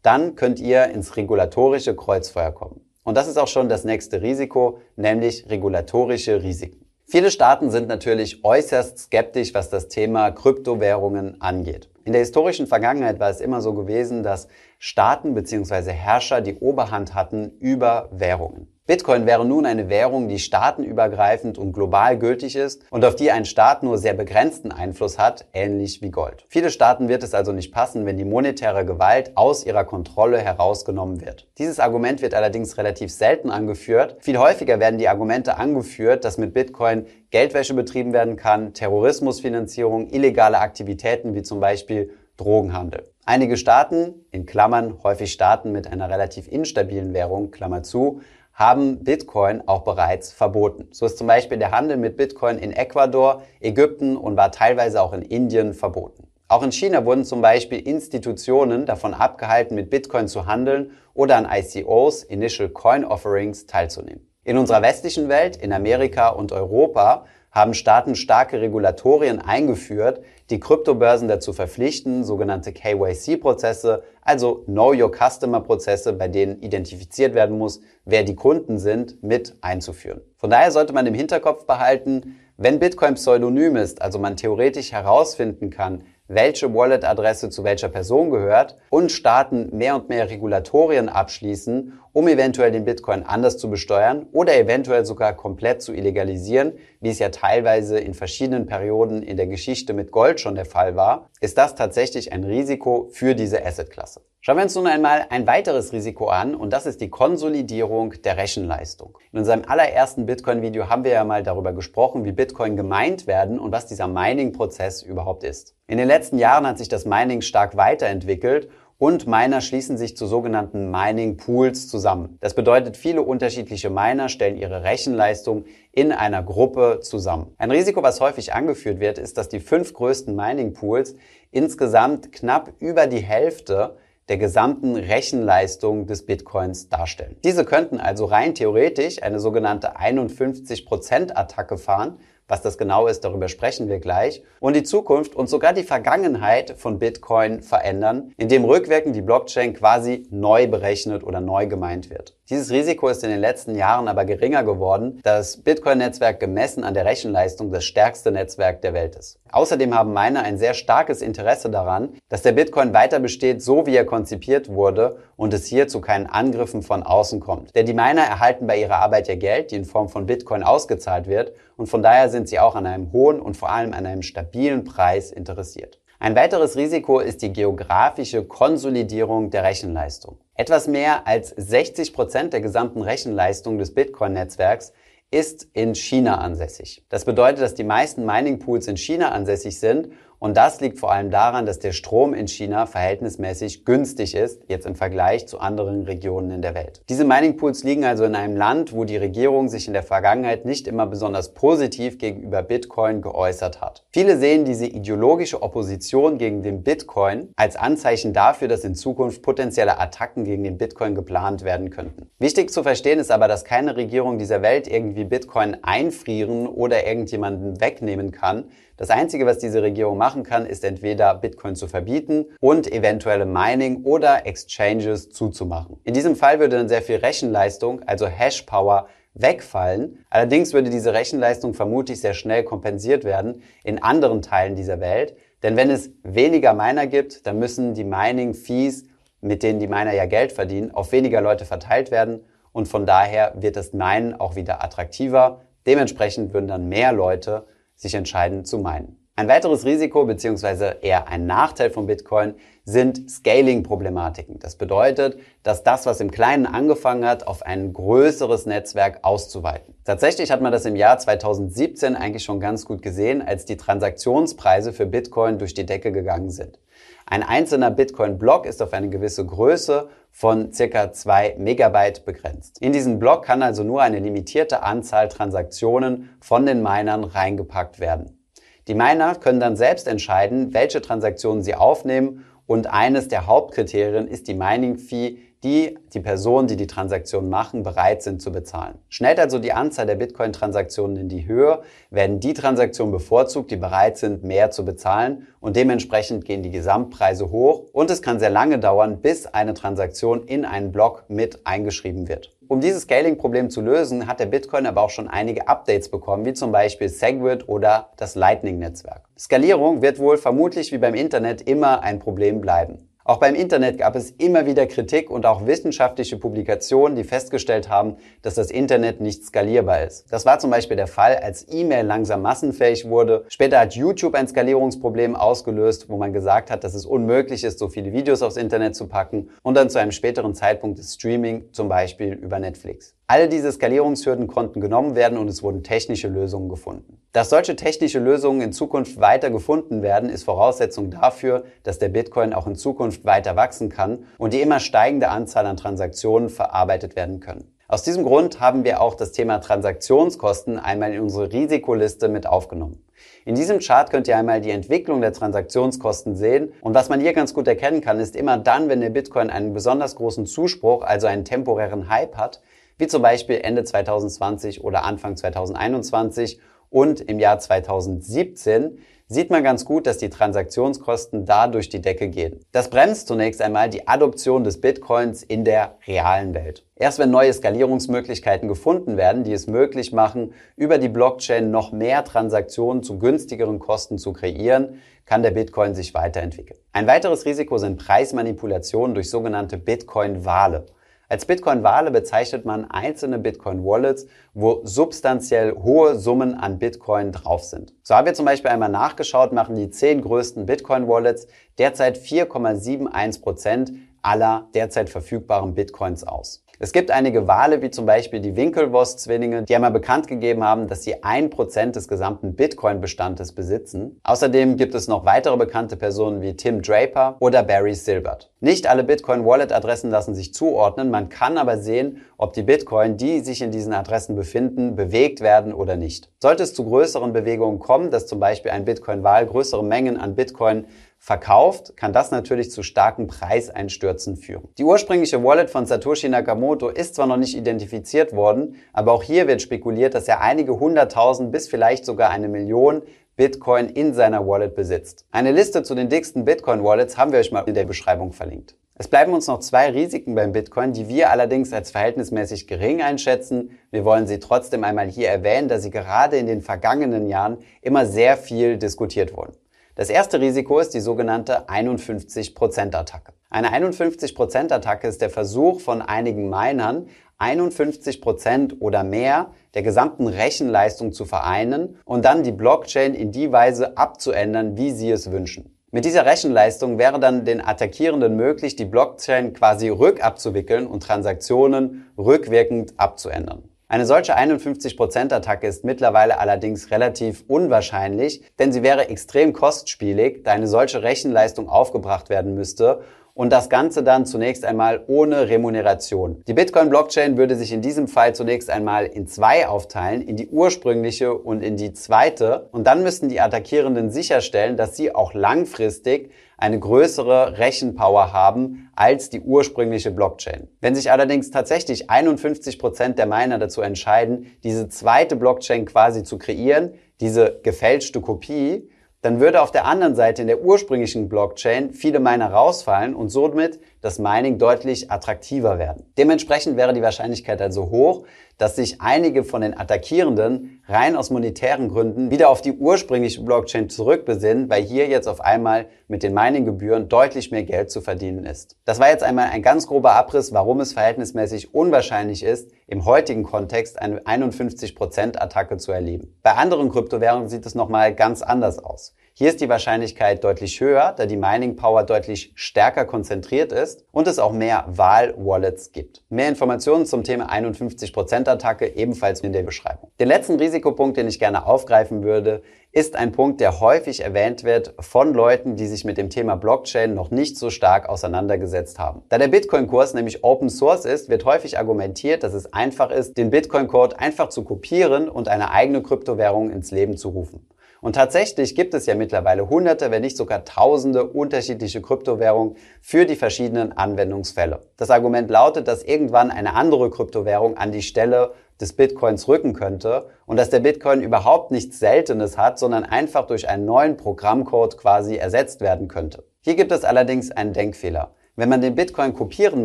dann 0.00 0.34
könnt 0.34 0.60
ihr 0.60 0.86
ins 0.86 1.16
regulatorische 1.16 1.94
Kreuzfeuer 1.94 2.52
kommen. 2.52 2.85
Und 3.06 3.16
das 3.16 3.28
ist 3.28 3.36
auch 3.36 3.46
schon 3.46 3.68
das 3.68 3.84
nächste 3.84 4.20
Risiko, 4.20 4.80
nämlich 4.96 5.48
regulatorische 5.48 6.42
Risiken. 6.42 6.84
Viele 7.04 7.30
Staaten 7.30 7.70
sind 7.70 7.86
natürlich 7.86 8.44
äußerst 8.44 8.98
skeptisch, 8.98 9.54
was 9.54 9.70
das 9.70 9.86
Thema 9.86 10.32
Kryptowährungen 10.32 11.40
angeht. 11.40 11.88
In 12.04 12.10
der 12.10 12.22
historischen 12.22 12.66
Vergangenheit 12.66 13.20
war 13.20 13.30
es 13.30 13.40
immer 13.40 13.60
so 13.60 13.74
gewesen, 13.74 14.24
dass 14.24 14.48
Staaten 14.80 15.34
bzw. 15.34 15.92
Herrscher 15.92 16.40
die 16.40 16.56
Oberhand 16.56 17.14
hatten 17.14 17.52
über 17.60 18.08
Währungen. 18.10 18.75
Bitcoin 18.86 19.26
wäre 19.26 19.44
nun 19.44 19.66
eine 19.66 19.88
Währung, 19.88 20.28
die 20.28 20.38
staatenübergreifend 20.38 21.58
und 21.58 21.72
global 21.72 22.16
gültig 22.16 22.54
ist 22.54 22.84
und 22.90 23.04
auf 23.04 23.16
die 23.16 23.32
ein 23.32 23.44
Staat 23.44 23.82
nur 23.82 23.98
sehr 23.98 24.14
begrenzten 24.14 24.70
Einfluss 24.70 25.18
hat, 25.18 25.44
ähnlich 25.52 26.02
wie 26.02 26.12
Gold. 26.12 26.44
Viele 26.48 26.70
Staaten 26.70 27.08
wird 27.08 27.24
es 27.24 27.34
also 27.34 27.50
nicht 27.50 27.72
passen, 27.72 28.06
wenn 28.06 28.16
die 28.16 28.24
monetäre 28.24 28.86
Gewalt 28.86 29.36
aus 29.36 29.66
ihrer 29.66 29.82
Kontrolle 29.82 30.38
herausgenommen 30.38 31.20
wird. 31.20 31.48
Dieses 31.58 31.80
Argument 31.80 32.22
wird 32.22 32.32
allerdings 32.32 32.78
relativ 32.78 33.10
selten 33.10 33.50
angeführt. 33.50 34.18
Viel 34.20 34.38
häufiger 34.38 34.78
werden 34.78 35.00
die 35.00 35.08
Argumente 35.08 35.56
angeführt, 35.56 36.24
dass 36.24 36.38
mit 36.38 36.54
Bitcoin 36.54 37.06
Geldwäsche 37.30 37.74
betrieben 37.74 38.12
werden 38.12 38.36
kann, 38.36 38.72
Terrorismusfinanzierung, 38.72 40.10
illegale 40.10 40.60
Aktivitäten 40.60 41.34
wie 41.34 41.42
zum 41.42 41.58
Beispiel 41.58 42.12
Drogenhandel. 42.36 43.02
Einige 43.24 43.56
Staaten, 43.56 44.26
in 44.30 44.46
Klammern 44.46 45.02
häufig 45.02 45.32
Staaten 45.32 45.72
mit 45.72 45.88
einer 45.88 46.08
relativ 46.08 46.46
instabilen 46.46 47.14
Währung, 47.14 47.50
Klammer 47.50 47.82
zu, 47.82 48.20
haben 48.56 49.04
Bitcoin 49.04 49.62
auch 49.68 49.84
bereits 49.84 50.32
verboten. 50.32 50.88
So 50.90 51.04
ist 51.04 51.18
zum 51.18 51.26
Beispiel 51.26 51.58
der 51.58 51.72
Handel 51.72 51.98
mit 51.98 52.16
Bitcoin 52.16 52.56
in 52.56 52.72
Ecuador, 52.72 53.42
Ägypten 53.60 54.16
und 54.16 54.38
war 54.38 54.50
teilweise 54.50 55.02
auch 55.02 55.12
in 55.12 55.20
Indien 55.20 55.74
verboten. 55.74 56.26
Auch 56.48 56.62
in 56.62 56.72
China 56.72 57.04
wurden 57.04 57.26
zum 57.26 57.42
Beispiel 57.42 57.78
Institutionen 57.78 58.86
davon 58.86 59.12
abgehalten, 59.12 59.74
mit 59.74 59.90
Bitcoin 59.90 60.26
zu 60.26 60.46
handeln 60.46 60.92
oder 61.12 61.36
an 61.36 61.46
ICOs, 61.50 62.22
Initial 62.22 62.70
Coin 62.70 63.04
Offerings, 63.04 63.66
teilzunehmen. 63.66 64.26
In 64.42 64.56
unserer 64.56 64.80
westlichen 64.80 65.28
Welt, 65.28 65.56
in 65.56 65.72
Amerika 65.72 66.28
und 66.28 66.52
Europa 66.52 67.26
haben 67.56 67.72
Staaten 67.72 68.16
starke 68.16 68.60
Regulatorien 68.60 69.40
eingeführt, 69.40 70.20
die 70.50 70.60
Kryptobörsen 70.60 71.26
dazu 71.26 71.54
verpflichten, 71.54 72.22
sogenannte 72.22 72.70
KYC-Prozesse, 72.72 74.02
also 74.20 74.62
Know 74.66 74.92
Your 74.92 75.10
Customer-Prozesse, 75.10 76.12
bei 76.12 76.28
denen 76.28 76.60
identifiziert 76.60 77.34
werden 77.34 77.56
muss, 77.56 77.80
wer 78.04 78.24
die 78.24 78.34
Kunden 78.34 78.78
sind, 78.78 79.22
mit 79.22 79.56
einzuführen. 79.62 80.20
Von 80.36 80.50
daher 80.50 80.70
sollte 80.70 80.92
man 80.92 81.06
im 81.06 81.14
Hinterkopf 81.14 81.64
behalten, 81.64 82.36
wenn 82.58 82.78
Bitcoin 82.78 83.14
pseudonym 83.14 83.76
ist, 83.76 84.02
also 84.02 84.18
man 84.18 84.36
theoretisch 84.36 84.92
herausfinden 84.92 85.70
kann, 85.70 86.04
welche 86.28 86.74
Wallet-Adresse 86.74 87.48
zu 87.48 87.64
welcher 87.64 87.88
Person 87.88 88.30
gehört 88.30 88.76
und 88.90 89.12
Staaten 89.12 89.74
mehr 89.76 89.94
und 89.96 90.08
mehr 90.10 90.28
Regulatorien 90.28 91.08
abschließen, 91.08 92.00
um 92.16 92.28
eventuell 92.28 92.72
den 92.72 92.86
Bitcoin 92.86 93.24
anders 93.24 93.58
zu 93.58 93.68
besteuern 93.68 94.24
oder 94.32 94.56
eventuell 94.56 95.04
sogar 95.04 95.34
komplett 95.34 95.82
zu 95.82 95.92
illegalisieren, 95.92 96.72
wie 97.02 97.10
es 97.10 97.18
ja 97.18 97.28
teilweise 97.28 97.98
in 97.98 98.14
verschiedenen 98.14 98.64
Perioden 98.64 99.22
in 99.22 99.36
der 99.36 99.46
Geschichte 99.46 99.92
mit 99.92 100.12
Gold 100.12 100.40
schon 100.40 100.54
der 100.54 100.64
Fall 100.64 100.96
war, 100.96 101.28
ist 101.42 101.58
das 101.58 101.74
tatsächlich 101.74 102.32
ein 102.32 102.42
Risiko 102.42 103.10
für 103.12 103.34
diese 103.34 103.62
Assetklasse. 103.66 104.22
Schauen 104.40 104.56
wir 104.56 104.62
uns 104.62 104.74
nun 104.74 104.86
einmal 104.86 105.26
ein 105.28 105.46
weiteres 105.46 105.92
Risiko 105.92 106.28
an 106.28 106.54
und 106.54 106.72
das 106.72 106.86
ist 106.86 107.02
die 107.02 107.10
Konsolidierung 107.10 108.14
der 108.24 108.38
Rechenleistung. 108.38 109.18
In 109.32 109.40
unserem 109.40 109.64
allerersten 109.66 110.24
Bitcoin-Video 110.24 110.88
haben 110.88 111.04
wir 111.04 111.10
ja 111.10 111.24
mal 111.24 111.42
darüber 111.42 111.74
gesprochen, 111.74 112.24
wie 112.24 112.32
Bitcoin 112.32 112.76
gemeint 112.76 113.26
werden 113.26 113.58
und 113.58 113.72
was 113.72 113.84
dieser 113.84 114.08
Mining-Prozess 114.08 115.02
überhaupt 115.02 115.44
ist. 115.44 115.74
In 115.86 115.98
den 115.98 116.08
letzten 116.08 116.38
Jahren 116.38 116.66
hat 116.66 116.78
sich 116.78 116.88
das 116.88 117.04
Mining 117.04 117.42
stark 117.42 117.76
weiterentwickelt 117.76 118.70
und 118.98 119.26
Miner 119.26 119.60
schließen 119.60 119.98
sich 119.98 120.16
zu 120.16 120.26
sogenannten 120.26 120.90
Mining 120.90 121.36
Pools 121.36 121.88
zusammen. 121.88 122.38
Das 122.40 122.54
bedeutet, 122.54 122.96
viele 122.96 123.22
unterschiedliche 123.22 123.90
Miner 123.90 124.28
stellen 124.28 124.56
ihre 124.56 124.82
Rechenleistung 124.82 125.64
in 125.92 126.12
einer 126.12 126.42
Gruppe 126.42 127.00
zusammen. 127.02 127.54
Ein 127.58 127.70
Risiko, 127.70 128.02
was 128.02 128.20
häufig 128.20 128.54
angeführt 128.54 129.00
wird, 129.00 129.18
ist, 129.18 129.36
dass 129.36 129.48
die 129.48 129.60
fünf 129.60 129.92
größten 129.92 130.34
Mining 130.34 130.72
Pools 130.72 131.14
insgesamt 131.50 132.32
knapp 132.32 132.72
über 132.78 133.06
die 133.06 133.20
Hälfte 133.20 133.96
der 134.28 134.38
gesamten 134.38 134.96
Rechenleistung 134.96 136.06
des 136.06 136.26
Bitcoins 136.26 136.88
darstellen. 136.88 137.36
Diese 137.44 137.64
könnten 137.64 138.00
also 138.00 138.24
rein 138.24 138.54
theoretisch 138.54 139.22
eine 139.22 139.38
sogenannte 139.38 139.98
51%-Attacke 139.98 141.78
fahren, 141.78 142.18
Was 142.48 142.62
das 142.62 142.78
genau 142.78 143.08
ist, 143.08 143.24
darüber 143.24 143.48
sprechen 143.48 143.88
wir 143.88 143.98
gleich. 143.98 144.42
Und 144.60 144.76
die 144.76 144.84
Zukunft 144.84 145.34
und 145.34 145.48
sogar 145.48 145.72
die 145.72 145.82
Vergangenheit 145.82 146.74
von 146.76 147.00
Bitcoin 147.00 147.60
verändern, 147.60 148.32
indem 148.36 148.64
rückwirkend 148.64 149.16
die 149.16 149.22
Blockchain 149.22 149.74
quasi 149.74 150.28
neu 150.30 150.68
berechnet 150.68 151.24
oder 151.24 151.40
neu 151.40 151.66
gemeint 151.66 152.08
wird. 152.08 152.36
Dieses 152.48 152.70
Risiko 152.70 153.08
ist 153.08 153.24
in 153.24 153.30
den 153.30 153.40
letzten 153.40 153.74
Jahren 153.74 154.06
aber 154.06 154.24
geringer 154.24 154.62
geworden, 154.62 155.20
da 155.24 155.38
das 155.38 155.56
Bitcoin-Netzwerk 155.56 156.38
gemessen 156.38 156.84
an 156.84 156.94
der 156.94 157.04
Rechenleistung 157.04 157.72
das 157.72 157.84
stärkste 157.84 158.30
Netzwerk 158.30 158.82
der 158.82 158.94
Welt 158.94 159.16
ist. 159.16 159.40
Außerdem 159.50 159.92
haben 159.92 160.12
Miner 160.12 160.44
ein 160.44 160.56
sehr 160.56 160.74
starkes 160.74 161.22
Interesse 161.22 161.70
daran, 161.70 162.10
dass 162.28 162.42
der 162.42 162.52
Bitcoin 162.52 162.94
weiter 162.94 163.18
besteht, 163.18 163.62
so 163.62 163.86
wie 163.86 163.96
er 163.96 164.04
konzipiert 164.04 164.68
wurde 164.68 165.16
und 165.36 165.52
es 165.54 165.66
hier 165.66 165.88
zu 165.88 166.00
keinen 166.00 166.26
Angriffen 166.26 166.82
von 166.82 167.02
außen 167.02 167.40
kommt. 167.40 167.74
Denn 167.74 167.86
die 167.86 167.94
Miner 167.94 168.22
erhalten 168.22 168.68
bei 168.68 168.78
ihrer 168.78 168.98
Arbeit 168.98 169.26
ja 169.26 169.34
Geld, 169.34 169.72
die 169.72 169.76
in 169.76 169.84
Form 169.84 170.08
von 170.08 170.26
Bitcoin 170.26 170.62
ausgezahlt 170.62 171.26
wird 171.26 171.52
und 171.76 171.88
von 171.88 172.02
daher 172.02 172.30
sind 172.36 172.48
sie 172.48 172.58
auch 172.58 172.74
an 172.74 172.86
einem 172.86 173.12
hohen 173.12 173.40
und 173.40 173.56
vor 173.56 173.70
allem 173.70 173.94
an 173.94 174.04
einem 174.04 174.22
stabilen 174.22 174.84
Preis 174.84 175.32
interessiert. 175.32 175.98
Ein 176.18 176.36
weiteres 176.36 176.76
Risiko 176.76 177.18
ist 177.18 177.40
die 177.40 177.52
geografische 177.52 178.44
Konsolidierung 178.44 179.50
der 179.50 179.64
Rechenleistung. 179.64 180.38
Etwas 180.54 180.86
mehr 180.86 181.26
als 181.26 181.54
60 181.56 182.12
Prozent 182.12 182.52
der 182.52 182.60
gesamten 182.60 183.00
Rechenleistung 183.00 183.78
des 183.78 183.94
Bitcoin-Netzwerks 183.94 184.92
ist 185.30 185.66
in 185.72 185.94
China 185.94 186.38
ansässig. 186.38 187.04
Das 187.08 187.24
bedeutet, 187.24 187.62
dass 187.62 187.74
die 187.74 187.84
meisten 187.84 188.24
Mining 188.24 188.58
Pools 188.58 188.86
in 188.86 188.96
China 188.96 189.30
ansässig 189.30 189.80
sind 189.80 190.08
und 190.46 190.56
das 190.56 190.80
liegt 190.80 191.00
vor 191.00 191.10
allem 191.10 191.32
daran, 191.32 191.66
dass 191.66 191.80
der 191.80 191.90
Strom 191.90 192.32
in 192.32 192.46
China 192.46 192.86
verhältnismäßig 192.86 193.84
günstig 193.84 194.36
ist, 194.36 194.62
jetzt 194.68 194.86
im 194.86 194.94
Vergleich 194.94 195.48
zu 195.48 195.58
anderen 195.58 196.04
Regionen 196.04 196.52
in 196.52 196.62
der 196.62 196.76
Welt. 196.76 197.02
Diese 197.08 197.24
Mining 197.24 197.56
Pools 197.56 197.82
liegen 197.82 198.04
also 198.04 198.24
in 198.24 198.36
einem 198.36 198.56
Land, 198.56 198.92
wo 198.92 199.02
die 199.02 199.16
Regierung 199.16 199.68
sich 199.68 199.88
in 199.88 199.92
der 199.92 200.04
Vergangenheit 200.04 200.64
nicht 200.64 200.86
immer 200.86 201.06
besonders 201.06 201.52
positiv 201.52 202.18
gegenüber 202.18 202.62
Bitcoin 202.62 203.22
geäußert 203.22 203.80
hat. 203.80 204.04
Viele 204.12 204.36
sehen 204.38 204.64
diese 204.64 204.86
ideologische 204.86 205.62
Opposition 205.62 206.38
gegen 206.38 206.62
den 206.62 206.84
Bitcoin 206.84 207.48
als 207.56 207.74
Anzeichen 207.74 208.32
dafür, 208.32 208.68
dass 208.68 208.84
in 208.84 208.94
Zukunft 208.94 209.42
potenzielle 209.42 209.98
Attacken 209.98 210.44
gegen 210.44 210.62
den 210.62 210.78
Bitcoin 210.78 211.16
geplant 211.16 211.64
werden 211.64 211.90
könnten. 211.90 212.30
Wichtig 212.38 212.70
zu 212.70 212.84
verstehen 212.84 213.18
ist 213.18 213.32
aber, 213.32 213.48
dass 213.48 213.64
keine 213.64 213.96
Regierung 213.96 214.38
dieser 214.38 214.62
Welt 214.62 214.86
irgendwie 214.86 215.24
Bitcoin 215.24 215.78
einfrieren 215.82 216.68
oder 216.68 217.04
irgendjemanden 217.04 217.80
wegnehmen 217.80 218.30
kann, 218.30 218.66
das 218.96 219.10
Einzige, 219.10 219.44
was 219.44 219.58
diese 219.58 219.82
Regierung 219.82 220.16
machen 220.16 220.42
kann, 220.42 220.64
ist 220.64 220.82
entweder 220.82 221.34
Bitcoin 221.34 221.76
zu 221.76 221.86
verbieten 221.86 222.46
und 222.60 222.90
eventuelle 222.90 223.44
Mining 223.44 224.04
oder 224.04 224.46
Exchanges 224.46 225.30
zuzumachen. 225.30 225.98
In 226.04 226.14
diesem 226.14 226.34
Fall 226.34 226.60
würde 226.60 226.76
dann 226.76 226.88
sehr 226.88 227.02
viel 227.02 227.16
Rechenleistung, 227.16 228.02
also 228.06 228.26
Hashpower, 228.26 229.08
wegfallen. 229.34 230.24
Allerdings 230.30 230.72
würde 230.72 230.88
diese 230.88 231.12
Rechenleistung 231.12 231.74
vermutlich 231.74 232.20
sehr 232.20 232.32
schnell 232.32 232.64
kompensiert 232.64 233.24
werden 233.24 233.62
in 233.84 234.02
anderen 234.02 234.40
Teilen 234.40 234.76
dieser 234.76 234.98
Welt. 235.00 235.36
Denn 235.62 235.76
wenn 235.76 235.90
es 235.90 236.10
weniger 236.22 236.72
Miner 236.72 237.06
gibt, 237.06 237.46
dann 237.46 237.58
müssen 237.58 237.92
die 237.92 238.04
Mining-Fees, 238.04 239.04
mit 239.42 239.62
denen 239.62 239.78
die 239.78 239.88
Miner 239.88 240.12
ja 240.14 240.24
Geld 240.24 240.52
verdienen, 240.52 240.90
auf 240.90 241.12
weniger 241.12 241.42
Leute 241.42 241.66
verteilt 241.66 242.10
werden. 242.10 242.44
Und 242.72 242.88
von 242.88 243.04
daher 243.04 243.52
wird 243.56 243.76
das 243.76 243.92
Minen 243.92 244.34
auch 244.38 244.56
wieder 244.56 244.82
attraktiver. 244.82 245.60
Dementsprechend 245.86 246.54
würden 246.54 246.68
dann 246.68 246.88
mehr 246.88 247.12
Leute 247.12 247.66
sich 247.96 248.14
entscheiden 248.14 248.64
zu 248.64 248.78
meinen. 248.78 249.16
Ein 249.38 249.48
weiteres 249.48 249.84
Risiko 249.84 250.24
beziehungsweise 250.24 250.96
eher 251.02 251.28
ein 251.28 251.44
Nachteil 251.44 251.90
von 251.90 252.06
Bitcoin 252.06 252.54
sind 252.84 253.30
Scaling-Problematiken. 253.30 254.58
Das 254.60 254.76
bedeutet, 254.76 255.38
dass 255.62 255.82
das, 255.82 256.06
was 256.06 256.20
im 256.20 256.30
Kleinen 256.30 256.64
angefangen 256.64 257.26
hat, 257.26 257.46
auf 257.46 257.62
ein 257.62 257.92
größeres 257.92 258.64
Netzwerk 258.64 259.18
auszuweiten. 259.24 259.94
Tatsächlich 260.04 260.50
hat 260.50 260.62
man 260.62 260.72
das 260.72 260.86
im 260.86 260.96
Jahr 260.96 261.18
2017 261.18 262.16
eigentlich 262.16 262.44
schon 262.44 262.60
ganz 262.60 262.86
gut 262.86 263.02
gesehen, 263.02 263.42
als 263.42 263.66
die 263.66 263.76
Transaktionspreise 263.76 264.94
für 264.94 265.04
Bitcoin 265.04 265.58
durch 265.58 265.74
die 265.74 265.84
Decke 265.84 266.12
gegangen 266.12 266.48
sind. 266.48 266.78
Ein 267.28 267.42
einzelner 267.42 267.90
Bitcoin-Block 267.90 268.66
ist 268.66 268.80
auf 268.80 268.92
eine 268.92 269.08
gewisse 269.08 269.44
Größe 269.44 270.08
von 270.30 270.72
circa 270.72 271.12
zwei 271.12 271.56
Megabyte 271.58 272.24
begrenzt. 272.24 272.80
In 272.80 272.92
diesen 272.92 273.18
Block 273.18 273.44
kann 273.44 273.64
also 273.64 273.82
nur 273.82 274.00
eine 274.00 274.20
limitierte 274.20 274.84
Anzahl 274.84 275.28
Transaktionen 275.28 276.30
von 276.40 276.64
den 276.66 276.84
Minern 276.84 277.24
reingepackt 277.24 277.98
werden. 277.98 278.38
Die 278.86 278.94
Miner 278.94 279.34
können 279.34 279.58
dann 279.58 279.76
selbst 279.76 280.06
entscheiden, 280.06 280.72
welche 280.72 281.02
Transaktionen 281.02 281.64
sie 281.64 281.74
aufnehmen 281.74 282.44
und 282.66 282.86
eines 282.86 283.26
der 283.26 283.46
Hauptkriterien 283.46 284.28
ist 284.28 284.46
die 284.46 284.54
Mining 284.54 284.96
Fee, 284.96 285.38
die 285.64 285.98
die 286.14 286.20
Personen, 286.20 286.68
die 286.68 286.76
die 286.76 286.86
Transaktion 286.86 287.48
machen, 287.48 287.82
bereit 287.82 288.22
sind 288.22 288.40
zu 288.40 288.52
bezahlen. 288.52 288.98
Schnellt 289.08 289.38
also 289.38 289.58
die 289.58 289.72
Anzahl 289.72 290.06
der 290.06 290.14
Bitcoin-Transaktionen 290.14 291.16
in 291.16 291.28
die 291.28 291.46
Höhe, 291.46 291.82
werden 292.10 292.40
die 292.40 292.54
Transaktionen 292.54 293.12
bevorzugt, 293.12 293.70
die 293.70 293.76
bereit 293.76 294.16
sind, 294.16 294.44
mehr 294.44 294.70
zu 294.70 294.84
bezahlen 294.84 295.46
und 295.60 295.76
dementsprechend 295.76 296.44
gehen 296.44 296.62
die 296.62 296.70
Gesamtpreise 296.70 297.50
hoch 297.50 297.84
und 297.92 298.10
es 298.10 298.22
kann 298.22 298.38
sehr 298.38 298.50
lange 298.50 298.78
dauern, 298.78 299.20
bis 299.20 299.46
eine 299.46 299.74
Transaktion 299.74 300.44
in 300.44 300.64
einen 300.64 300.92
Block 300.92 301.24
mit 301.28 301.66
eingeschrieben 301.66 302.28
wird. 302.28 302.52
Um 302.68 302.80
dieses 302.80 303.02
Scaling-Problem 303.02 303.70
zu 303.70 303.80
lösen, 303.80 304.26
hat 304.26 304.40
der 304.40 304.46
Bitcoin 304.46 304.86
aber 304.86 305.02
auch 305.02 305.10
schon 305.10 305.28
einige 305.28 305.68
Updates 305.68 306.10
bekommen, 306.10 306.44
wie 306.44 306.52
zum 306.52 306.72
Beispiel 306.72 307.08
Segwit 307.08 307.68
oder 307.68 308.10
das 308.16 308.34
Lightning-Netzwerk. 308.34 309.22
Skalierung 309.38 310.02
wird 310.02 310.18
wohl 310.18 310.36
vermutlich 310.36 310.90
wie 310.90 310.98
beim 310.98 311.14
Internet 311.14 311.62
immer 311.62 312.02
ein 312.02 312.18
Problem 312.18 312.60
bleiben. 312.60 313.08
Auch 313.28 313.38
beim 313.38 313.56
Internet 313.56 313.98
gab 313.98 314.14
es 314.14 314.30
immer 314.30 314.66
wieder 314.66 314.86
Kritik 314.86 315.32
und 315.32 315.46
auch 315.46 315.66
wissenschaftliche 315.66 316.36
Publikationen, 316.36 317.16
die 317.16 317.24
festgestellt 317.24 317.88
haben, 317.88 318.18
dass 318.42 318.54
das 318.54 318.70
Internet 318.70 319.20
nicht 319.20 319.44
skalierbar 319.44 320.04
ist. 320.04 320.32
Das 320.32 320.46
war 320.46 320.60
zum 320.60 320.70
Beispiel 320.70 320.96
der 320.96 321.08
Fall, 321.08 321.34
als 321.34 321.66
E-Mail 321.68 322.06
langsam 322.06 322.42
massenfähig 322.42 323.08
wurde. 323.08 323.44
Später 323.48 323.80
hat 323.80 323.96
YouTube 323.96 324.36
ein 324.36 324.46
Skalierungsproblem 324.46 325.34
ausgelöst, 325.34 326.08
wo 326.08 326.18
man 326.18 326.32
gesagt 326.32 326.70
hat, 326.70 326.84
dass 326.84 326.94
es 326.94 327.04
unmöglich 327.04 327.64
ist, 327.64 327.80
so 327.80 327.88
viele 327.88 328.12
Videos 328.12 328.42
aufs 328.42 328.56
Internet 328.56 328.94
zu 328.94 329.08
packen 329.08 329.50
und 329.64 329.74
dann 329.74 329.90
zu 329.90 329.98
einem 329.98 330.12
späteren 330.12 330.54
Zeitpunkt 330.54 331.00
des 331.00 331.14
Streaming, 331.14 331.64
zum 331.72 331.88
Beispiel 331.88 332.34
über 332.34 332.60
Netflix. 332.60 333.16
Alle 333.28 333.48
diese 333.48 333.72
Skalierungshürden 333.72 334.46
konnten 334.46 334.80
genommen 334.80 335.16
werden 335.16 335.36
und 335.36 335.48
es 335.48 335.60
wurden 335.60 335.82
technische 335.82 336.28
Lösungen 336.28 336.68
gefunden. 336.68 337.20
Dass 337.32 337.50
solche 337.50 337.74
technische 337.74 338.20
Lösungen 338.20 338.60
in 338.60 338.72
Zukunft 338.72 339.20
weiter 339.20 339.50
gefunden 339.50 340.00
werden, 340.00 340.30
ist 340.30 340.44
Voraussetzung 340.44 341.10
dafür, 341.10 341.64
dass 341.82 341.98
der 341.98 342.08
Bitcoin 342.08 342.52
auch 342.52 342.68
in 342.68 342.76
Zukunft 342.76 343.24
weiter 343.24 343.56
wachsen 343.56 343.88
kann 343.88 344.26
und 344.38 344.52
die 344.52 344.60
immer 344.60 344.78
steigende 344.78 345.28
Anzahl 345.28 345.66
an 345.66 345.76
Transaktionen 345.76 346.48
verarbeitet 346.48 347.16
werden 347.16 347.40
können. 347.40 347.74
Aus 347.88 348.04
diesem 348.04 348.22
Grund 348.22 348.60
haben 348.60 348.84
wir 348.84 349.00
auch 349.00 349.16
das 349.16 349.32
Thema 349.32 349.58
Transaktionskosten 349.58 350.78
einmal 350.78 351.12
in 351.12 351.20
unsere 351.20 351.52
Risikoliste 351.52 352.28
mit 352.28 352.46
aufgenommen. 352.46 353.02
In 353.44 353.56
diesem 353.56 353.80
Chart 353.80 354.08
könnt 354.08 354.28
ihr 354.28 354.36
einmal 354.36 354.60
die 354.60 354.70
Entwicklung 354.70 355.20
der 355.20 355.32
Transaktionskosten 355.32 356.36
sehen 356.36 356.72
und 356.80 356.94
was 356.94 357.08
man 357.08 357.20
hier 357.20 357.32
ganz 357.32 357.54
gut 357.54 357.66
erkennen 357.66 358.02
kann, 358.02 358.20
ist 358.20 358.36
immer 358.36 358.56
dann, 358.56 358.88
wenn 358.88 359.00
der 359.00 359.10
Bitcoin 359.10 359.50
einen 359.50 359.72
besonders 359.72 360.14
großen 360.14 360.46
Zuspruch, 360.46 361.02
also 361.02 361.26
einen 361.26 361.44
temporären 361.44 362.08
Hype 362.08 362.36
hat, 362.36 362.60
wie 362.98 363.06
zum 363.06 363.22
Beispiel 363.22 363.60
Ende 363.62 363.84
2020 363.84 364.82
oder 364.82 365.04
Anfang 365.04 365.36
2021 365.36 366.60
und 366.90 367.20
im 367.20 367.38
Jahr 367.38 367.58
2017 367.58 368.98
sieht 369.28 369.50
man 369.50 369.64
ganz 369.64 369.84
gut, 369.84 370.06
dass 370.06 370.18
die 370.18 370.30
Transaktionskosten 370.30 371.46
da 371.46 371.66
durch 371.66 371.88
die 371.88 372.00
Decke 372.00 372.28
gehen. 372.28 372.60
Das 372.70 372.90
bremst 372.90 373.26
zunächst 373.26 373.60
einmal 373.60 373.90
die 373.90 374.06
Adoption 374.06 374.62
des 374.62 374.80
Bitcoins 374.80 375.42
in 375.42 375.64
der 375.64 375.98
realen 376.06 376.54
Welt. 376.54 376.84
Erst 376.94 377.18
wenn 377.18 377.30
neue 377.32 377.52
Skalierungsmöglichkeiten 377.52 378.68
gefunden 378.68 379.16
werden, 379.16 379.42
die 379.42 379.52
es 379.52 379.66
möglich 379.66 380.12
machen, 380.12 380.54
über 380.76 380.98
die 380.98 381.08
Blockchain 381.08 381.72
noch 381.72 381.90
mehr 381.90 382.22
Transaktionen 382.24 383.02
zu 383.02 383.18
günstigeren 383.18 383.80
Kosten 383.80 384.16
zu 384.18 384.32
kreieren, 384.32 385.00
kann 385.24 385.42
der 385.42 385.50
Bitcoin 385.50 385.96
sich 385.96 386.14
weiterentwickeln. 386.14 386.78
Ein 386.92 387.08
weiteres 387.08 387.46
Risiko 387.46 387.78
sind 387.78 387.98
Preismanipulationen 387.98 389.14
durch 389.14 389.28
sogenannte 389.28 389.76
Bitcoin-Wale. 389.76 390.86
Als 391.28 391.44
Bitcoin-Wale 391.44 392.12
bezeichnet 392.12 392.64
man 392.64 392.88
einzelne 392.88 393.40
Bitcoin-Wallets, 393.40 394.28
wo 394.54 394.80
substanziell 394.84 395.74
hohe 395.74 396.14
Summen 396.16 396.54
an 396.54 396.78
Bitcoin 396.78 397.32
drauf 397.32 397.64
sind. 397.64 397.92
So 398.02 398.14
haben 398.14 398.26
wir 398.26 398.34
zum 398.34 398.44
Beispiel 398.44 398.70
einmal 398.70 398.90
nachgeschaut, 398.90 399.52
machen 399.52 399.74
die 399.74 399.90
zehn 399.90 400.20
größten 400.20 400.66
Bitcoin-Wallets 400.66 401.48
derzeit 401.78 402.16
4,71 402.16 403.42
Prozent 403.42 403.92
aller 404.22 404.68
derzeit 404.74 405.10
verfügbaren 405.10 405.74
Bitcoins 405.74 406.22
aus. 406.22 406.64
Es 406.78 406.92
gibt 406.92 407.10
einige 407.10 407.48
Wale, 407.48 407.80
wie 407.80 407.90
zum 407.90 408.04
Beispiel 408.04 408.40
die 408.40 408.54
Winklevoss-Zwillinge, 408.54 409.62
die 409.62 409.74
einmal 409.74 409.92
bekannt 409.92 410.28
gegeben 410.28 410.62
haben, 410.62 410.88
dass 410.88 411.04
sie 411.04 411.22
ein 411.24 411.48
Prozent 411.48 411.96
des 411.96 412.06
gesamten 412.06 412.54
Bitcoin-Bestandes 412.54 413.52
besitzen. 413.52 414.20
Außerdem 414.24 414.76
gibt 414.76 414.94
es 414.94 415.08
noch 415.08 415.24
weitere 415.24 415.56
bekannte 415.56 415.96
Personen 415.96 416.42
wie 416.42 416.54
Tim 416.54 416.82
Draper 416.82 417.36
oder 417.40 417.62
Barry 417.62 417.94
Silbert. 417.94 418.52
Nicht 418.60 418.88
alle 418.88 419.04
Bitcoin-Wallet-Adressen 419.04 420.10
lassen 420.10 420.34
sich 420.34 420.52
zuordnen, 420.52 421.10
man 421.10 421.30
kann 421.30 421.56
aber 421.56 421.78
sehen, 421.78 422.18
ob 422.36 422.52
die 422.52 422.62
Bitcoin, 422.62 423.16
die 423.16 423.40
sich 423.40 423.62
in 423.62 423.70
diesen 423.70 423.94
Adressen 423.94 424.36
befinden, 424.36 424.96
bewegt 424.96 425.40
werden 425.40 425.72
oder 425.72 425.96
nicht. 425.96 426.30
Sollte 426.42 426.62
es 426.62 426.74
zu 426.74 426.84
größeren 426.84 427.32
Bewegungen 427.32 427.78
kommen, 427.78 428.10
dass 428.10 428.26
zum 428.26 428.38
Beispiel 428.38 428.72
ein 428.72 428.84
Bitcoin-Wahl 428.84 429.46
größere 429.46 429.82
Mengen 429.82 430.18
an 430.18 430.34
Bitcoin 430.34 430.84
verkauft, 431.18 431.96
kann 431.96 432.12
das 432.12 432.30
natürlich 432.30 432.70
zu 432.70 432.82
starken 432.82 433.26
Preiseinstürzen 433.26 434.36
führen. 434.36 434.68
Die 434.78 434.84
ursprüngliche 434.84 435.42
Wallet 435.42 435.70
von 435.70 435.86
Satoshi 435.86 436.28
Nakamoto 436.28 436.88
ist 436.88 437.14
zwar 437.16 437.26
noch 437.26 437.36
nicht 437.36 437.56
identifiziert 437.56 438.32
worden, 438.32 438.76
aber 438.92 439.12
auch 439.12 439.22
hier 439.22 439.48
wird 439.48 439.62
spekuliert, 439.62 440.14
dass 440.14 440.28
er 440.28 440.40
einige 440.40 440.78
hunderttausend 440.78 441.50
bis 441.50 441.68
vielleicht 441.68 442.04
sogar 442.04 442.30
eine 442.30 442.48
Million 442.48 443.02
Bitcoin 443.36 443.88
in 443.88 444.14
seiner 444.14 444.46
Wallet 444.46 444.74
besitzt. 444.74 445.26
Eine 445.30 445.52
Liste 445.52 445.82
zu 445.82 445.94
den 445.94 446.08
dicksten 446.08 446.44
Bitcoin-Wallets 446.44 447.18
haben 447.18 447.32
wir 447.32 447.40
euch 447.40 447.52
mal 447.52 447.64
in 447.66 447.74
der 447.74 447.84
Beschreibung 447.84 448.32
verlinkt. 448.32 448.76
Es 448.98 449.08
bleiben 449.08 449.34
uns 449.34 449.46
noch 449.46 449.60
zwei 449.60 449.90
Risiken 449.90 450.34
beim 450.34 450.52
Bitcoin, 450.52 450.94
die 450.94 451.06
wir 451.06 451.30
allerdings 451.30 451.70
als 451.74 451.90
verhältnismäßig 451.90 452.66
gering 452.66 453.02
einschätzen. 453.02 453.78
Wir 453.90 454.06
wollen 454.06 454.26
sie 454.26 454.38
trotzdem 454.38 454.84
einmal 454.84 455.08
hier 455.08 455.28
erwähnen, 455.28 455.68
da 455.68 455.78
sie 455.78 455.90
gerade 455.90 456.38
in 456.38 456.46
den 456.46 456.62
vergangenen 456.62 457.28
Jahren 457.28 457.58
immer 457.82 458.06
sehr 458.06 458.38
viel 458.38 458.78
diskutiert 458.78 459.36
wurden. 459.36 459.52
Das 459.96 460.10
erste 460.10 460.42
Risiko 460.42 460.78
ist 460.78 460.92
die 460.92 461.00
sogenannte 461.00 461.70
51%-Attacke. 461.70 463.32
Eine 463.48 463.72
51%-Attacke 463.72 465.08
ist 465.08 465.22
der 465.22 465.30
Versuch 465.30 465.80
von 465.80 466.02
einigen 466.02 466.50
Minern, 466.50 467.08
51% 467.38 468.78
oder 468.80 469.04
mehr 469.04 469.52
der 469.72 469.82
gesamten 469.82 470.26
Rechenleistung 470.26 471.14
zu 471.14 471.24
vereinen 471.24 471.96
und 472.04 472.26
dann 472.26 472.42
die 472.42 472.52
Blockchain 472.52 473.14
in 473.14 473.32
die 473.32 473.50
Weise 473.52 473.96
abzuändern, 473.96 474.76
wie 474.76 474.90
sie 474.90 475.10
es 475.10 475.30
wünschen. 475.30 475.74
Mit 475.90 476.04
dieser 476.04 476.26
Rechenleistung 476.26 476.98
wäre 476.98 477.18
dann 477.18 477.46
den 477.46 477.64
Attackierenden 477.64 478.36
möglich, 478.36 478.76
die 478.76 478.84
Blockchain 478.84 479.54
quasi 479.54 479.88
rückabzuwickeln 479.88 480.86
und 480.86 481.04
Transaktionen 481.04 482.04
rückwirkend 482.18 482.92
abzuändern. 482.98 483.66
Eine 483.88 484.04
solche 484.04 484.36
51%-Attacke 484.36 485.68
ist 485.68 485.84
mittlerweile 485.84 486.40
allerdings 486.40 486.90
relativ 486.90 487.44
unwahrscheinlich, 487.46 488.42
denn 488.58 488.72
sie 488.72 488.82
wäre 488.82 489.08
extrem 489.08 489.52
kostspielig, 489.52 490.42
da 490.42 490.50
eine 490.52 490.66
solche 490.66 491.04
Rechenleistung 491.04 491.68
aufgebracht 491.68 492.28
werden 492.28 492.54
müsste 492.54 493.04
und 493.36 493.50
das 493.50 493.68
Ganze 493.68 494.02
dann 494.02 494.24
zunächst 494.24 494.64
einmal 494.64 495.04
ohne 495.06 495.48
Remuneration. 495.50 496.42
Die 496.48 496.54
Bitcoin-Blockchain 496.54 497.36
würde 497.36 497.54
sich 497.54 497.70
in 497.70 497.82
diesem 497.82 498.08
Fall 498.08 498.34
zunächst 498.34 498.70
einmal 498.70 499.04
in 499.04 499.26
zwei 499.26 499.68
aufteilen, 499.68 500.22
in 500.22 500.36
die 500.36 500.48
ursprüngliche 500.48 501.34
und 501.34 501.62
in 501.62 501.76
die 501.76 501.92
zweite 501.92 502.70
und 502.72 502.86
dann 502.86 503.02
müssten 503.02 503.28
die 503.28 503.42
Attackierenden 503.42 504.10
sicherstellen, 504.10 504.78
dass 504.78 504.96
sie 504.96 505.14
auch 505.14 505.34
langfristig 505.34 506.32
eine 506.56 506.80
größere 506.80 507.58
Rechenpower 507.58 508.32
haben 508.32 508.88
als 508.96 509.28
die 509.28 509.42
ursprüngliche 509.42 510.10
Blockchain. 510.10 510.68
Wenn 510.80 510.94
sich 510.94 511.12
allerdings 511.12 511.50
tatsächlich 511.50 512.08
51 512.08 512.78
Prozent 512.78 513.18
der 513.18 513.26
Miner 513.26 513.58
dazu 513.58 513.82
entscheiden, 513.82 514.46
diese 514.64 514.88
zweite 514.88 515.36
Blockchain 515.36 515.84
quasi 515.84 516.24
zu 516.24 516.38
kreieren, 516.38 516.94
diese 517.20 517.60
gefälschte 517.62 518.22
Kopie, 518.22 518.88
dann 519.22 519.40
würde 519.40 519.62
auf 519.62 519.70
der 519.70 519.86
anderen 519.86 520.14
Seite 520.14 520.42
in 520.42 520.48
der 520.48 520.60
ursprünglichen 520.60 521.28
Blockchain 521.28 521.92
viele 521.92 522.20
Miner 522.20 522.50
rausfallen 522.52 523.14
und 523.14 523.30
somit 523.30 523.80
das 524.00 524.18
Mining 524.18 524.58
deutlich 524.58 525.10
attraktiver 525.10 525.78
werden. 525.78 526.12
Dementsprechend 526.16 526.76
wäre 526.76 526.92
die 526.92 527.02
Wahrscheinlichkeit 527.02 527.60
also 527.60 527.90
hoch, 527.90 528.24
dass 528.58 528.76
sich 528.76 529.00
einige 529.00 529.44
von 529.44 529.60
den 529.60 529.76
Attackierenden 529.76 530.82
rein 530.88 531.16
aus 531.16 531.30
monetären 531.30 531.88
Gründen 531.88 532.30
wieder 532.30 532.48
auf 532.48 532.62
die 532.62 532.72
ursprüngliche 532.72 533.42
Blockchain 533.42 533.88
zurückbesinnen, 533.88 534.70
weil 534.70 534.82
hier 534.82 535.08
jetzt 535.08 535.28
auf 535.28 535.40
einmal 535.40 535.86
mit 536.08 536.22
den 536.22 536.32
Mining-Gebühren 536.32 537.08
deutlich 537.08 537.50
mehr 537.50 537.64
Geld 537.64 537.90
zu 537.90 538.00
verdienen 538.00 538.44
ist. 538.44 538.76
Das 538.84 539.00
war 539.00 539.10
jetzt 539.10 539.24
einmal 539.24 539.50
ein 539.50 539.62
ganz 539.62 539.86
grober 539.86 540.12
Abriss, 540.12 540.52
warum 540.52 540.80
es 540.80 540.92
verhältnismäßig 540.92 541.74
unwahrscheinlich 541.74 542.42
ist, 542.42 542.70
im 542.86 543.04
heutigen 543.04 543.42
Kontext 543.42 544.00
eine 544.00 544.20
51% 544.20 545.38
Attacke 545.38 545.76
zu 545.76 545.92
erleben. 545.92 546.38
Bei 546.42 546.52
anderen 546.52 546.90
Kryptowährungen 546.90 547.48
sieht 547.48 547.66
es 547.66 547.74
nochmal 547.74 548.14
ganz 548.14 548.42
anders 548.42 548.78
aus. 548.78 549.14
Hier 549.38 549.50
ist 549.50 549.60
die 549.60 549.68
Wahrscheinlichkeit 549.68 550.42
deutlich 550.44 550.80
höher, 550.80 551.12
da 551.14 551.26
die 551.26 551.36
Mining 551.36 551.76
Power 551.76 552.04
deutlich 552.04 552.52
stärker 552.54 553.04
konzentriert 553.04 553.70
ist 553.70 554.06
und 554.10 554.26
es 554.28 554.38
auch 554.38 554.52
mehr 554.54 554.86
Wahl-Wallets 554.88 555.92
gibt. 555.92 556.22
Mehr 556.30 556.48
Informationen 556.48 557.04
zum 557.04 557.22
Thema 557.22 557.52
51% 557.52 558.48
Attacke 558.48 558.96
ebenfalls 558.96 559.42
in 559.42 559.52
der 559.52 559.62
Beschreibung. 559.62 560.10
Den 560.18 560.28
letzten 560.28 560.56
Risikopunkt, 560.56 561.18
den 561.18 561.28
ich 561.28 561.38
gerne 561.38 561.66
aufgreifen 561.66 562.22
würde, 562.22 562.62
ist 562.92 563.14
ein 563.14 563.32
Punkt, 563.32 563.60
der 563.60 563.80
häufig 563.80 564.24
erwähnt 564.24 564.64
wird 564.64 564.94
von 565.00 565.34
Leuten, 565.34 565.76
die 565.76 565.86
sich 565.86 566.06
mit 566.06 566.16
dem 566.16 566.30
Thema 566.30 566.56
Blockchain 566.56 567.12
noch 567.12 567.30
nicht 567.30 567.58
so 567.58 567.68
stark 567.68 568.08
auseinandergesetzt 568.08 568.98
haben. 568.98 569.22
Da 569.28 569.36
der 569.36 569.48
Bitcoin-Kurs 569.48 570.14
nämlich 570.14 570.44
Open 570.44 570.70
Source 570.70 571.04
ist, 571.04 571.28
wird 571.28 571.44
häufig 571.44 571.78
argumentiert, 571.78 572.42
dass 572.42 572.54
es 572.54 572.72
einfach 572.72 573.10
ist, 573.10 573.36
den 573.36 573.50
Bitcoin-Code 573.50 574.18
einfach 574.18 574.48
zu 574.48 574.64
kopieren 574.64 575.28
und 575.28 575.48
eine 575.48 575.72
eigene 575.72 576.02
Kryptowährung 576.02 576.70
ins 576.70 576.90
Leben 576.90 577.18
zu 577.18 577.28
rufen. 577.28 577.66
Und 578.00 578.14
tatsächlich 578.14 578.74
gibt 578.74 578.94
es 578.94 579.06
ja 579.06 579.14
mittlerweile 579.14 579.68
hunderte, 579.68 580.10
wenn 580.10 580.22
nicht 580.22 580.36
sogar 580.36 580.64
tausende 580.64 581.24
unterschiedliche 581.24 582.02
Kryptowährungen 582.02 582.76
für 583.00 583.26
die 583.26 583.36
verschiedenen 583.36 583.92
Anwendungsfälle. 583.92 584.80
Das 584.96 585.10
Argument 585.10 585.50
lautet, 585.50 585.88
dass 585.88 586.02
irgendwann 586.02 586.50
eine 586.50 586.74
andere 586.74 587.10
Kryptowährung 587.10 587.76
an 587.76 587.92
die 587.92 588.02
Stelle 588.02 588.52
des 588.80 588.92
Bitcoins 588.92 589.48
rücken 589.48 589.72
könnte 589.72 590.28
und 590.44 590.58
dass 590.58 590.70
der 590.70 590.80
Bitcoin 590.80 591.22
überhaupt 591.22 591.70
nichts 591.70 591.98
Seltenes 591.98 592.58
hat, 592.58 592.78
sondern 592.78 593.04
einfach 593.04 593.46
durch 593.46 593.68
einen 593.68 593.86
neuen 593.86 594.16
Programmcode 594.16 594.98
quasi 594.98 595.36
ersetzt 595.36 595.80
werden 595.80 596.08
könnte. 596.08 596.44
Hier 596.60 596.74
gibt 596.74 596.92
es 596.92 597.04
allerdings 597.04 597.50
einen 597.50 597.72
Denkfehler. 597.72 598.32
Wenn 598.58 598.70
man 598.70 598.80
den 598.80 598.94
Bitcoin 598.94 599.34
kopieren 599.34 599.84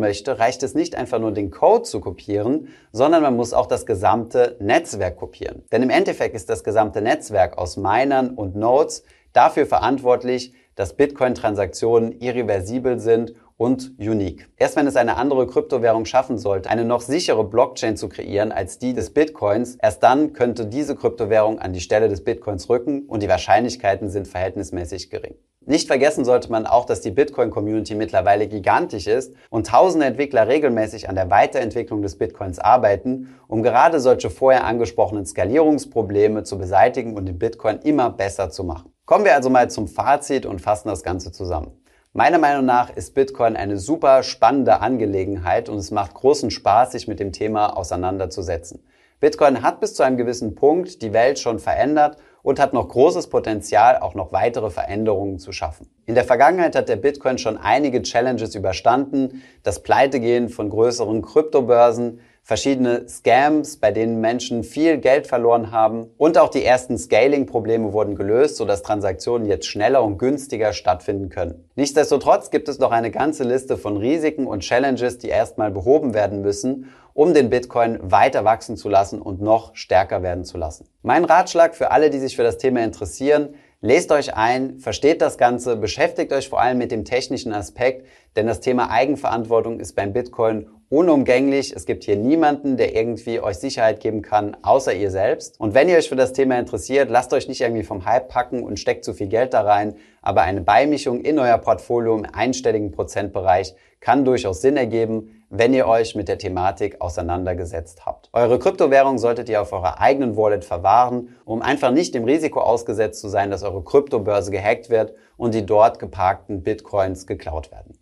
möchte, 0.00 0.38
reicht 0.38 0.62
es 0.62 0.74
nicht 0.74 0.94
einfach 0.94 1.18
nur 1.18 1.32
den 1.32 1.50
Code 1.50 1.82
zu 1.82 2.00
kopieren, 2.00 2.68
sondern 2.90 3.22
man 3.22 3.36
muss 3.36 3.52
auch 3.52 3.66
das 3.66 3.84
gesamte 3.84 4.56
Netzwerk 4.60 5.18
kopieren. 5.18 5.62
Denn 5.70 5.82
im 5.82 5.90
Endeffekt 5.90 6.34
ist 6.34 6.48
das 6.48 6.64
gesamte 6.64 7.02
Netzwerk 7.02 7.58
aus 7.58 7.76
Minern 7.76 8.30
und 8.30 8.56
Nodes 8.56 9.04
dafür 9.34 9.66
verantwortlich, 9.66 10.54
dass 10.74 10.96
Bitcoin-Transaktionen 10.96 12.12
irreversibel 12.20 12.98
sind 12.98 13.34
und 13.58 13.92
unique. 13.98 14.48
Erst 14.56 14.76
wenn 14.76 14.86
es 14.86 14.96
eine 14.96 15.18
andere 15.18 15.46
Kryptowährung 15.46 16.06
schaffen 16.06 16.38
sollte, 16.38 16.70
eine 16.70 16.86
noch 16.86 17.02
sichere 17.02 17.44
Blockchain 17.44 17.98
zu 17.98 18.08
kreieren 18.08 18.52
als 18.52 18.78
die 18.78 18.94
des 18.94 19.12
Bitcoins, 19.12 19.76
erst 19.82 20.02
dann 20.02 20.32
könnte 20.32 20.64
diese 20.64 20.96
Kryptowährung 20.96 21.58
an 21.58 21.74
die 21.74 21.82
Stelle 21.82 22.08
des 22.08 22.24
Bitcoins 22.24 22.70
rücken 22.70 23.04
und 23.06 23.22
die 23.22 23.28
Wahrscheinlichkeiten 23.28 24.08
sind 24.08 24.28
verhältnismäßig 24.28 25.10
gering. 25.10 25.34
Nicht 25.64 25.86
vergessen 25.86 26.24
sollte 26.24 26.50
man 26.50 26.66
auch, 26.66 26.86
dass 26.86 27.02
die 27.02 27.12
Bitcoin-Community 27.12 27.94
mittlerweile 27.94 28.48
gigantisch 28.48 29.06
ist 29.06 29.32
und 29.48 29.68
tausende 29.68 30.06
Entwickler 30.06 30.48
regelmäßig 30.48 31.08
an 31.08 31.14
der 31.14 31.30
Weiterentwicklung 31.30 32.02
des 32.02 32.18
Bitcoins 32.18 32.58
arbeiten, 32.58 33.38
um 33.46 33.62
gerade 33.62 34.00
solche 34.00 34.28
vorher 34.28 34.64
angesprochenen 34.64 35.24
Skalierungsprobleme 35.24 36.42
zu 36.42 36.58
beseitigen 36.58 37.16
und 37.16 37.26
den 37.26 37.38
Bitcoin 37.38 37.78
immer 37.84 38.10
besser 38.10 38.50
zu 38.50 38.64
machen. 38.64 38.92
Kommen 39.04 39.24
wir 39.24 39.36
also 39.36 39.50
mal 39.50 39.70
zum 39.70 39.86
Fazit 39.86 40.46
und 40.46 40.60
fassen 40.60 40.88
das 40.88 41.04
Ganze 41.04 41.30
zusammen. 41.30 41.70
Meiner 42.12 42.38
Meinung 42.38 42.64
nach 42.64 42.90
ist 42.90 43.14
Bitcoin 43.14 43.56
eine 43.56 43.78
super 43.78 44.24
spannende 44.24 44.80
Angelegenheit 44.80 45.68
und 45.68 45.78
es 45.78 45.92
macht 45.92 46.14
großen 46.14 46.50
Spaß, 46.50 46.92
sich 46.92 47.06
mit 47.06 47.20
dem 47.20 47.30
Thema 47.30 47.76
auseinanderzusetzen. 47.76 48.84
Bitcoin 49.20 49.62
hat 49.62 49.78
bis 49.78 49.94
zu 49.94 50.02
einem 50.02 50.16
gewissen 50.16 50.56
Punkt 50.56 51.00
die 51.02 51.12
Welt 51.12 51.38
schon 51.38 51.60
verändert 51.60 52.16
und 52.42 52.58
hat 52.58 52.72
noch 52.72 52.88
großes 52.88 53.28
Potenzial, 53.28 53.98
auch 53.98 54.14
noch 54.14 54.32
weitere 54.32 54.70
Veränderungen 54.70 55.38
zu 55.38 55.52
schaffen. 55.52 55.88
In 56.06 56.14
der 56.14 56.24
Vergangenheit 56.24 56.74
hat 56.74 56.88
der 56.88 56.96
Bitcoin 56.96 57.38
schon 57.38 57.56
einige 57.56 58.02
Challenges 58.02 58.54
überstanden, 58.54 59.42
das 59.62 59.82
Pleitegehen 59.82 60.48
von 60.48 60.68
größeren 60.68 61.22
Kryptobörsen, 61.22 62.20
verschiedene 62.42 63.08
Scams, 63.08 63.76
bei 63.76 63.92
denen 63.92 64.20
Menschen 64.20 64.64
viel 64.64 64.98
Geld 64.98 65.26
verloren 65.26 65.70
haben 65.70 66.08
und 66.16 66.38
auch 66.38 66.48
die 66.48 66.64
ersten 66.64 66.98
Scaling-Probleme 66.98 67.92
wurden 67.92 68.16
gelöst, 68.16 68.56
sodass 68.56 68.82
Transaktionen 68.82 69.46
jetzt 69.46 69.66
schneller 69.66 70.02
und 70.02 70.18
günstiger 70.18 70.72
stattfinden 70.72 71.28
können. 71.28 71.68
Nichtsdestotrotz 71.76 72.50
gibt 72.50 72.68
es 72.68 72.78
noch 72.78 72.90
eine 72.90 73.10
ganze 73.10 73.44
Liste 73.44 73.76
von 73.76 73.96
Risiken 73.96 74.46
und 74.46 74.60
Challenges, 74.60 75.18
die 75.18 75.28
erstmal 75.28 75.70
behoben 75.70 76.14
werden 76.14 76.42
müssen 76.42 76.88
um 77.14 77.34
den 77.34 77.50
Bitcoin 77.50 77.98
weiter 78.02 78.44
wachsen 78.44 78.76
zu 78.76 78.88
lassen 78.88 79.20
und 79.20 79.40
noch 79.40 79.74
stärker 79.74 80.22
werden 80.22 80.44
zu 80.44 80.58
lassen. 80.58 80.86
Mein 81.02 81.24
Ratschlag 81.24 81.74
für 81.74 81.90
alle, 81.90 82.10
die 82.10 82.18
sich 82.18 82.36
für 82.36 82.42
das 82.42 82.58
Thema 82.58 82.82
interessieren, 82.82 83.54
Lest 83.84 84.12
euch 84.12 84.36
ein, 84.36 84.78
versteht 84.78 85.20
das 85.20 85.38
Ganze, 85.38 85.74
beschäftigt 85.74 86.32
euch 86.32 86.48
vor 86.48 86.60
allem 86.60 86.78
mit 86.78 86.92
dem 86.92 87.04
technischen 87.04 87.52
Aspekt, 87.52 88.06
denn 88.36 88.46
das 88.46 88.60
Thema 88.60 88.92
Eigenverantwortung 88.92 89.80
ist 89.80 89.96
beim 89.96 90.12
Bitcoin 90.12 90.68
unumgänglich. 90.88 91.72
Es 91.74 91.84
gibt 91.84 92.04
hier 92.04 92.14
niemanden, 92.14 92.76
der 92.76 92.94
irgendwie 92.94 93.40
euch 93.40 93.56
Sicherheit 93.56 93.98
geben 93.98 94.22
kann, 94.22 94.56
außer 94.62 94.94
ihr 94.94 95.10
selbst. 95.10 95.58
Und 95.58 95.74
wenn 95.74 95.88
ihr 95.88 95.96
euch 95.96 96.08
für 96.08 96.14
das 96.14 96.32
Thema 96.32 96.60
interessiert, 96.60 97.10
lasst 97.10 97.32
euch 97.32 97.48
nicht 97.48 97.60
irgendwie 97.60 97.82
vom 97.82 98.04
Hype 98.04 98.28
packen 98.28 98.62
und 98.62 98.78
steckt 98.78 99.04
zu 99.04 99.14
viel 99.14 99.26
Geld 99.26 99.52
da 99.52 99.62
rein. 99.62 99.96
Aber 100.22 100.42
eine 100.42 100.62
Beimischung 100.62 101.20
in 101.20 101.38
euer 101.38 101.58
Portfolio 101.58 102.16
im 102.16 102.24
einstelligen 102.32 102.92
Prozentbereich 102.92 103.74
kann 104.00 104.24
durchaus 104.24 104.62
Sinn 104.62 104.76
ergeben 104.76 105.42
wenn 105.54 105.74
ihr 105.74 105.86
euch 105.86 106.14
mit 106.14 106.28
der 106.28 106.38
Thematik 106.38 107.02
auseinandergesetzt 107.02 108.06
habt. 108.06 108.30
Eure 108.32 108.58
Kryptowährung 108.58 109.18
solltet 109.18 109.50
ihr 109.50 109.60
auf 109.60 109.74
eurer 109.74 110.00
eigenen 110.00 110.34
Wallet 110.34 110.64
verwahren, 110.64 111.36
um 111.44 111.60
einfach 111.60 111.90
nicht 111.90 112.14
dem 112.14 112.24
Risiko 112.24 112.60
ausgesetzt 112.60 113.20
zu 113.20 113.28
sein, 113.28 113.50
dass 113.50 113.62
eure 113.62 113.84
Kryptobörse 113.84 114.50
gehackt 114.50 114.88
wird 114.88 115.12
und 115.36 115.52
die 115.52 115.66
dort 115.66 115.98
geparkten 115.98 116.62
Bitcoins 116.62 117.26
geklaut 117.26 117.70
werden. 117.70 118.01